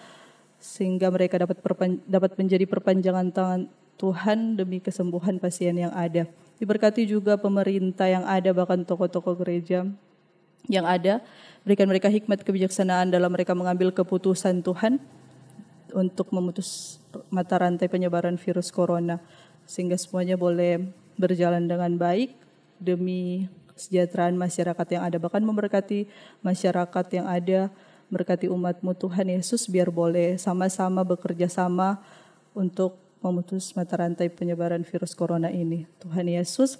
sehingga 0.62 1.12
mereka 1.12 1.36
dapat 1.36 1.60
dapat 2.08 2.32
menjadi 2.40 2.64
perpanjangan 2.64 3.28
tangan 3.34 3.60
Tuhan 4.00 4.56
demi 4.56 4.80
kesembuhan 4.80 5.36
pasien 5.36 5.76
yang 5.76 5.92
ada. 5.92 6.24
Diberkati 6.56 7.04
juga 7.04 7.36
pemerintah 7.36 8.08
yang 8.08 8.24
ada 8.24 8.54
bahkan 8.54 8.86
tokoh-tokoh 8.86 9.34
gereja 9.44 9.84
yang 10.70 10.86
ada, 10.88 11.20
berikan 11.64 11.88
mereka 11.88 12.12
hikmat 12.12 12.44
kebijaksanaan 12.44 13.10
dalam 13.10 13.32
mereka 13.32 13.56
mengambil 13.56 13.90
keputusan 13.90 14.60
Tuhan 14.60 15.00
untuk 15.96 16.30
memutus 16.30 17.00
mata 17.32 17.56
rantai 17.56 17.88
penyebaran 17.88 18.36
virus 18.36 18.70
corona 18.70 19.18
sehingga 19.64 19.96
semuanya 19.96 20.36
boleh 20.36 20.84
berjalan 21.16 21.64
dengan 21.64 21.96
baik 21.96 22.36
demi 22.76 23.48
kesejahteraan 23.74 24.36
masyarakat 24.36 24.86
yang 24.92 25.02
ada 25.02 25.16
bahkan 25.18 25.42
memberkati 25.42 26.06
masyarakat 26.44 27.06
yang 27.16 27.26
ada 27.26 27.72
Berkati 28.12 28.46
umatmu 28.52 28.92
Tuhan 28.94 29.32
Yesus 29.32 29.64
biar 29.66 29.88
boleh 29.88 30.36
sama-sama 30.36 31.00
bekerja 31.02 31.48
sama 31.48 31.98
untuk 32.52 33.00
memutus 33.24 33.72
mata 33.72 33.96
rantai 33.96 34.28
penyebaran 34.28 34.84
virus 34.84 35.16
corona 35.16 35.48
ini. 35.48 35.88
Tuhan 35.98 36.28
Yesus, 36.28 36.76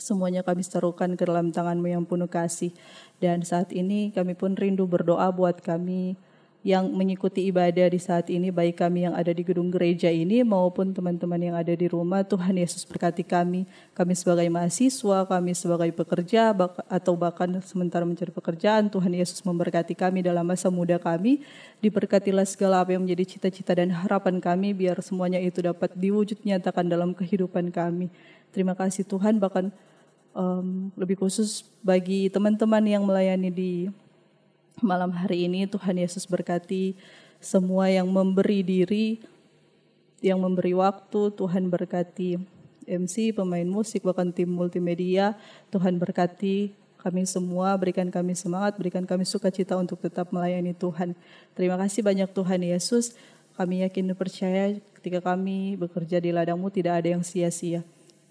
semuanya 0.00 0.40
kami 0.40 0.64
serukan 0.64 1.14
ke 1.14 1.22
dalam 1.28 1.52
tanganmu 1.52 1.86
yang 1.86 2.02
penuh 2.08 2.26
kasih. 2.26 2.72
Dan 3.20 3.44
saat 3.44 3.70
ini 3.76 4.10
kami 4.10 4.32
pun 4.32 4.56
rindu 4.56 4.88
berdoa 4.88 5.28
buat 5.30 5.60
kami 5.60 6.16
yang 6.60 6.92
mengikuti 6.92 7.48
ibadah 7.48 7.88
di 7.88 7.96
saat 7.96 8.28
ini, 8.28 8.52
baik 8.52 8.84
kami 8.84 9.08
yang 9.08 9.16
ada 9.16 9.32
di 9.32 9.40
gedung 9.40 9.72
gereja 9.72 10.12
ini 10.12 10.44
maupun 10.44 10.92
teman-teman 10.92 11.40
yang 11.40 11.56
ada 11.56 11.72
di 11.72 11.88
rumah. 11.88 12.20
Tuhan 12.20 12.52
Yesus 12.52 12.84
berkati 12.84 13.24
kami, 13.24 13.64
kami 13.96 14.12
sebagai 14.12 14.44
mahasiswa, 14.52 15.24
kami 15.24 15.56
sebagai 15.56 15.88
pekerja, 15.96 16.52
atau 16.84 17.16
bahkan 17.16 17.48
sementara 17.64 18.04
mencari 18.04 18.28
pekerjaan. 18.28 18.92
Tuhan 18.92 19.08
Yesus 19.16 19.40
memberkati 19.40 19.96
kami 19.96 20.20
dalam 20.20 20.44
masa 20.44 20.68
muda 20.68 21.00
kami. 21.00 21.40
Diberkatilah 21.80 22.44
segala 22.44 22.84
apa 22.84 22.92
yang 22.92 23.08
menjadi 23.08 23.24
cita-cita 23.24 23.72
dan 23.72 23.88
harapan 23.88 24.36
kami, 24.36 24.76
biar 24.76 25.00
semuanya 25.00 25.40
itu 25.40 25.64
dapat 25.64 25.96
diwujud 25.96 26.44
nyatakan 26.44 26.92
dalam 26.92 27.16
kehidupan 27.16 27.72
kami. 27.72 28.12
Terima 28.52 28.76
kasih 28.76 29.08
Tuhan, 29.08 29.40
bahkan 29.40 29.72
um, 30.34 30.90
lebih 30.94 31.18
khusus 31.18 31.66
bagi 31.80 32.30
teman-teman 32.30 32.82
yang 32.84 33.02
melayani 33.06 33.50
di 33.50 33.72
malam 34.80 35.12
hari 35.12 35.46
ini 35.46 35.68
Tuhan 35.68 35.96
Yesus 36.00 36.24
berkati 36.24 36.96
semua 37.40 37.88
yang 37.88 38.08
memberi 38.08 38.60
diri, 38.60 39.20
yang 40.20 40.40
memberi 40.40 40.76
waktu, 40.76 41.32
Tuhan 41.32 41.72
berkati 41.72 42.36
MC, 42.84 43.32
pemain 43.32 43.64
musik, 43.64 44.04
bahkan 44.04 44.28
tim 44.28 44.50
multimedia, 44.52 45.36
Tuhan 45.72 45.96
berkati 45.96 46.76
kami 47.00 47.24
semua, 47.24 47.72
berikan 47.80 48.12
kami 48.12 48.36
semangat, 48.36 48.76
berikan 48.76 49.08
kami 49.08 49.24
sukacita 49.24 49.72
untuk 49.80 50.04
tetap 50.04 50.28
melayani 50.28 50.76
Tuhan. 50.76 51.16
Terima 51.56 51.80
kasih 51.80 52.04
banyak 52.04 52.28
Tuhan 52.28 52.60
Yesus, 52.60 53.16
kami 53.56 53.80
yakin 53.88 54.12
dan 54.12 54.16
percaya 54.16 54.62
ketika 55.00 55.32
kami 55.32 55.80
bekerja 55.80 56.20
di 56.20 56.28
ladangmu 56.28 56.68
tidak 56.68 57.00
ada 57.00 57.16
yang 57.16 57.24
sia-sia. 57.24 57.80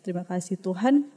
Terima 0.05 0.21
kasih 0.21 0.61
Tuhan, 0.61 1.09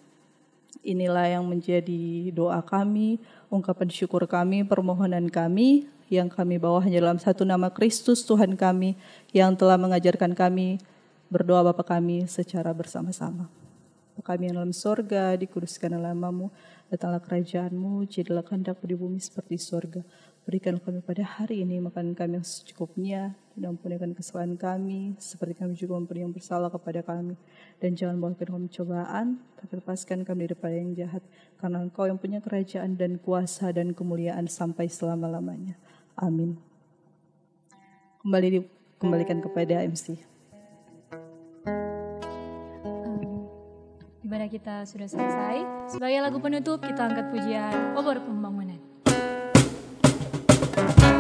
inilah 0.80 1.28
yang 1.28 1.44
menjadi 1.44 2.32
doa 2.32 2.64
kami, 2.64 3.20
ungkapan 3.52 3.92
syukur 3.92 4.24
kami, 4.24 4.64
permohonan 4.64 5.28
kami 5.28 5.84
yang 6.08 6.32
kami 6.32 6.56
bawa 6.56 6.84
hanya 6.84 7.04
dalam 7.04 7.20
satu 7.20 7.44
nama 7.44 7.68
Kristus 7.72 8.24
Tuhan 8.24 8.56
kami 8.56 8.96
yang 9.32 9.56
telah 9.56 9.76
mengajarkan 9.76 10.32
kami 10.32 10.80
berdoa 11.32 11.64
Bapa 11.64 11.84
kami 11.84 12.28
secara 12.28 12.72
bersama-sama. 12.76 13.48
Kami 14.20 14.52
yang 14.52 14.60
dalam 14.60 14.76
sorga, 14.76 15.32
dikuduskan 15.40 15.96
namamu, 15.96 16.52
datanglah 16.92 17.24
kerajaanmu, 17.24 18.04
jadilah 18.06 18.44
kehendakmu 18.44 18.84
di 18.84 18.96
bumi 18.96 19.18
seperti 19.18 19.56
sorga. 19.56 20.04
Berikan 20.42 20.74
kami 20.74 20.98
pada 21.06 21.22
hari 21.22 21.62
ini 21.62 21.78
makan 21.78 22.18
kami 22.18 22.42
yang 22.42 22.42
secukupnya, 22.42 23.38
dan 23.54 23.78
ampunikan 23.78 24.10
kesalahan 24.10 24.58
kami, 24.58 25.14
seperti 25.14 25.54
kami 25.54 25.78
juga 25.78 25.94
memberi 25.94 26.26
yang 26.26 26.34
bersalah 26.34 26.66
kepada 26.66 26.98
kami. 26.98 27.38
Dan 27.78 27.94
jangan 27.94 28.18
bawa 28.18 28.34
kami 28.34 28.66
cobaan, 28.66 29.38
tapi 29.54 29.78
lepaskan 29.78 30.26
kami 30.26 30.50
daripada 30.50 30.74
yang 30.74 30.98
jahat. 30.98 31.22
Karena 31.62 31.78
engkau 31.86 32.10
yang 32.10 32.18
punya 32.18 32.42
kerajaan 32.42 32.98
dan 32.98 33.22
kuasa 33.22 33.70
dan 33.70 33.94
kemuliaan 33.94 34.50
sampai 34.50 34.90
selama-lamanya. 34.90 35.78
Amin. 36.18 36.58
Kembali 38.18 38.66
dikembalikan 38.66 39.38
kepada 39.38 39.78
MC. 39.86 40.18
Mana 44.26 44.48
kita 44.48 44.88
sudah 44.88 45.06
selesai. 45.06 45.56
Sebagai 45.92 46.18
lagu 46.24 46.40
penutup, 46.40 46.80
kita 46.80 47.04
angkat 47.04 47.28
pujian 47.30 47.92
Obor 47.94 48.16
Pembangunan. 48.24 48.71
Shalom. 50.62 51.11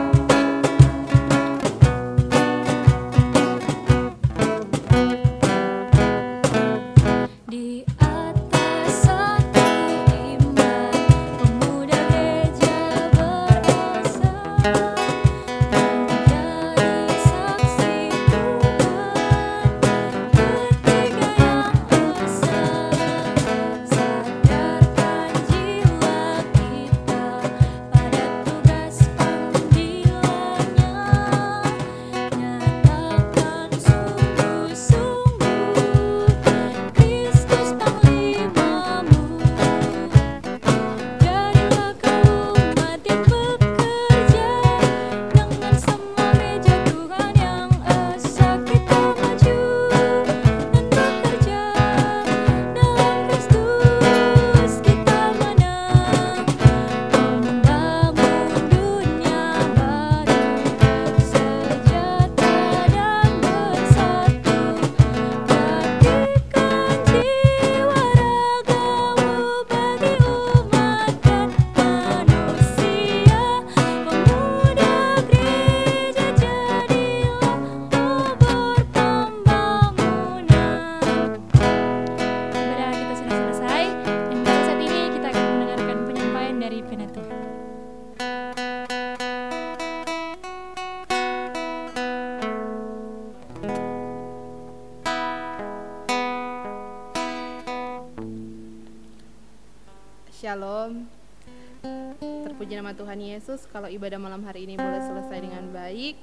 Tuhan 102.92 103.18
Yesus. 103.20 103.64
Kalau 103.68 103.88
ibadah 103.88 104.20
malam 104.20 104.44
hari 104.44 104.64
ini 104.68 104.76
boleh 104.76 105.00
selesai 105.00 105.38
dengan 105.40 105.68
baik. 105.72 106.16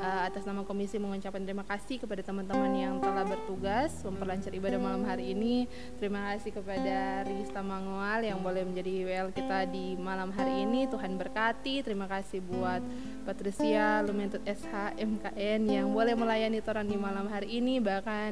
Uh, 0.00 0.24
atas 0.24 0.48
nama 0.48 0.64
komisi 0.64 0.96
mengucapkan 0.96 1.44
terima 1.44 1.60
kasih 1.68 2.00
kepada 2.00 2.24
teman-teman 2.24 2.72
yang 2.72 2.96
telah 3.04 3.20
bertugas 3.20 3.92
memperlancar 4.00 4.48
ibadah 4.56 4.80
malam 4.80 5.04
hari 5.04 5.36
ini. 5.36 5.68
Terima 6.00 6.32
kasih 6.32 6.56
kepada 6.56 7.28
Rista 7.28 7.60
Mangual 7.60 8.24
yang 8.24 8.40
boleh 8.40 8.64
menjadi 8.64 9.04
WL 9.04 9.28
kita 9.36 9.68
di 9.68 10.00
malam 10.00 10.32
hari 10.32 10.64
ini. 10.64 10.88
Tuhan 10.88 11.20
berkati. 11.20 11.84
Terima 11.84 12.08
kasih 12.08 12.40
buat 12.40 12.80
Patricia 13.28 14.00
Lumentut 14.00 14.40
SH 14.48 14.96
MKN 14.96 15.68
yang 15.68 15.92
boleh 15.92 16.16
melayani 16.16 16.64
Toran 16.64 16.88
di 16.88 16.96
malam 16.96 17.28
hari 17.28 17.60
ini. 17.60 17.76
Bahkan 17.76 18.30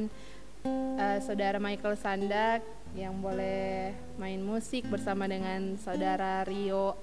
uh, 0.96 1.18
saudara 1.20 1.60
Michael 1.60 2.00
Sandak 2.00 2.64
yang 2.96 3.20
boleh 3.20 3.92
main 4.16 4.40
musik 4.40 4.88
bersama 4.88 5.28
dengan 5.28 5.76
saudara 5.76 6.42
Rio 6.48 6.96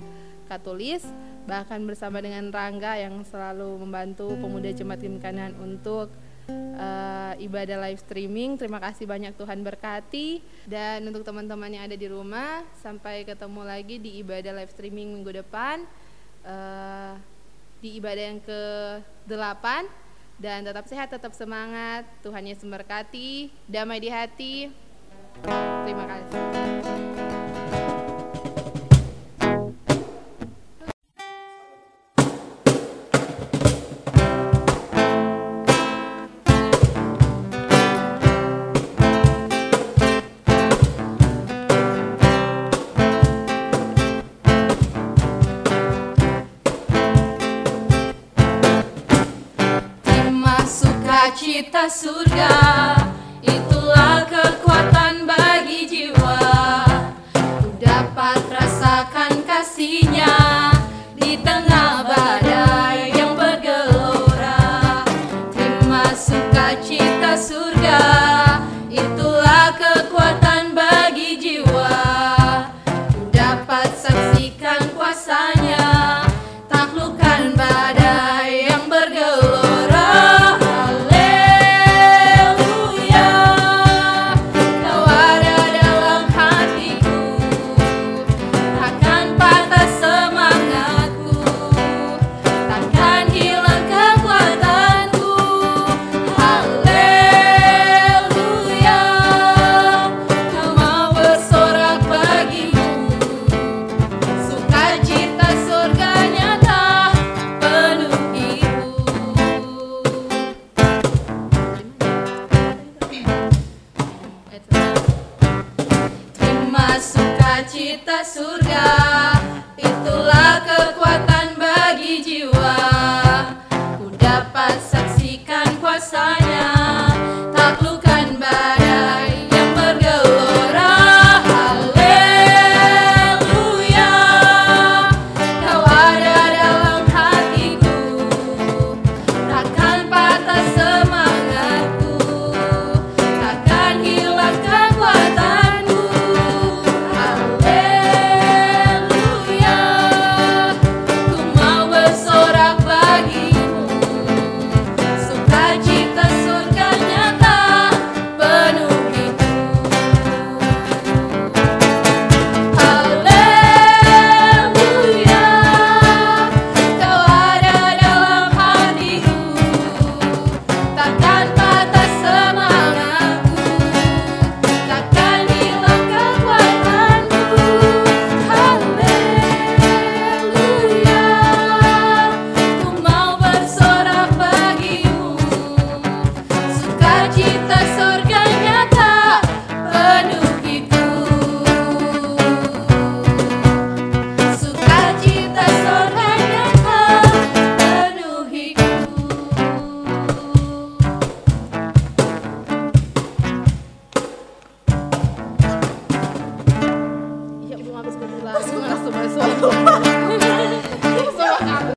Katulis 0.46 1.04
bahkan 1.46 1.82
bersama 1.86 2.22
dengan 2.22 2.50
Rangga 2.50 2.98
yang 2.98 3.22
selalu 3.26 3.78
membantu 3.82 4.34
pemuda 4.38 4.70
jemaat 4.74 5.02
Kim 5.02 5.22
Kanan 5.22 5.54
untuk 5.62 6.10
uh, 6.50 7.34
ibadah 7.38 7.78
live 7.90 8.02
streaming. 8.02 8.58
Terima 8.58 8.82
kasih 8.82 9.06
banyak 9.06 9.34
Tuhan 9.38 9.62
berkati 9.62 10.42
dan 10.66 11.06
untuk 11.06 11.26
teman-teman 11.26 11.70
yang 11.70 11.84
ada 11.86 11.98
di 11.98 12.08
rumah 12.10 12.66
sampai 12.82 13.26
ketemu 13.26 13.62
lagi 13.62 13.96
di 14.02 14.22
ibadah 14.22 14.54
live 14.58 14.74
streaming 14.74 15.14
minggu 15.14 15.46
depan 15.46 15.86
uh, 16.46 17.14
di 17.82 18.02
ibadah 18.02 18.24
yang 18.34 18.40
ke 18.42 18.62
8 19.30 20.06
dan 20.36 20.68
tetap 20.68 20.86
sehat, 20.90 21.08
tetap 21.08 21.32
semangat. 21.32 22.04
Tuhan 22.20 22.44
Yesus 22.44 22.68
memberkati, 22.68 23.54
damai 23.72 24.04
di 24.04 24.10
hati. 24.12 24.56
Terima 25.86 26.06
kasih. 26.08 27.45
surga. 51.90 52.55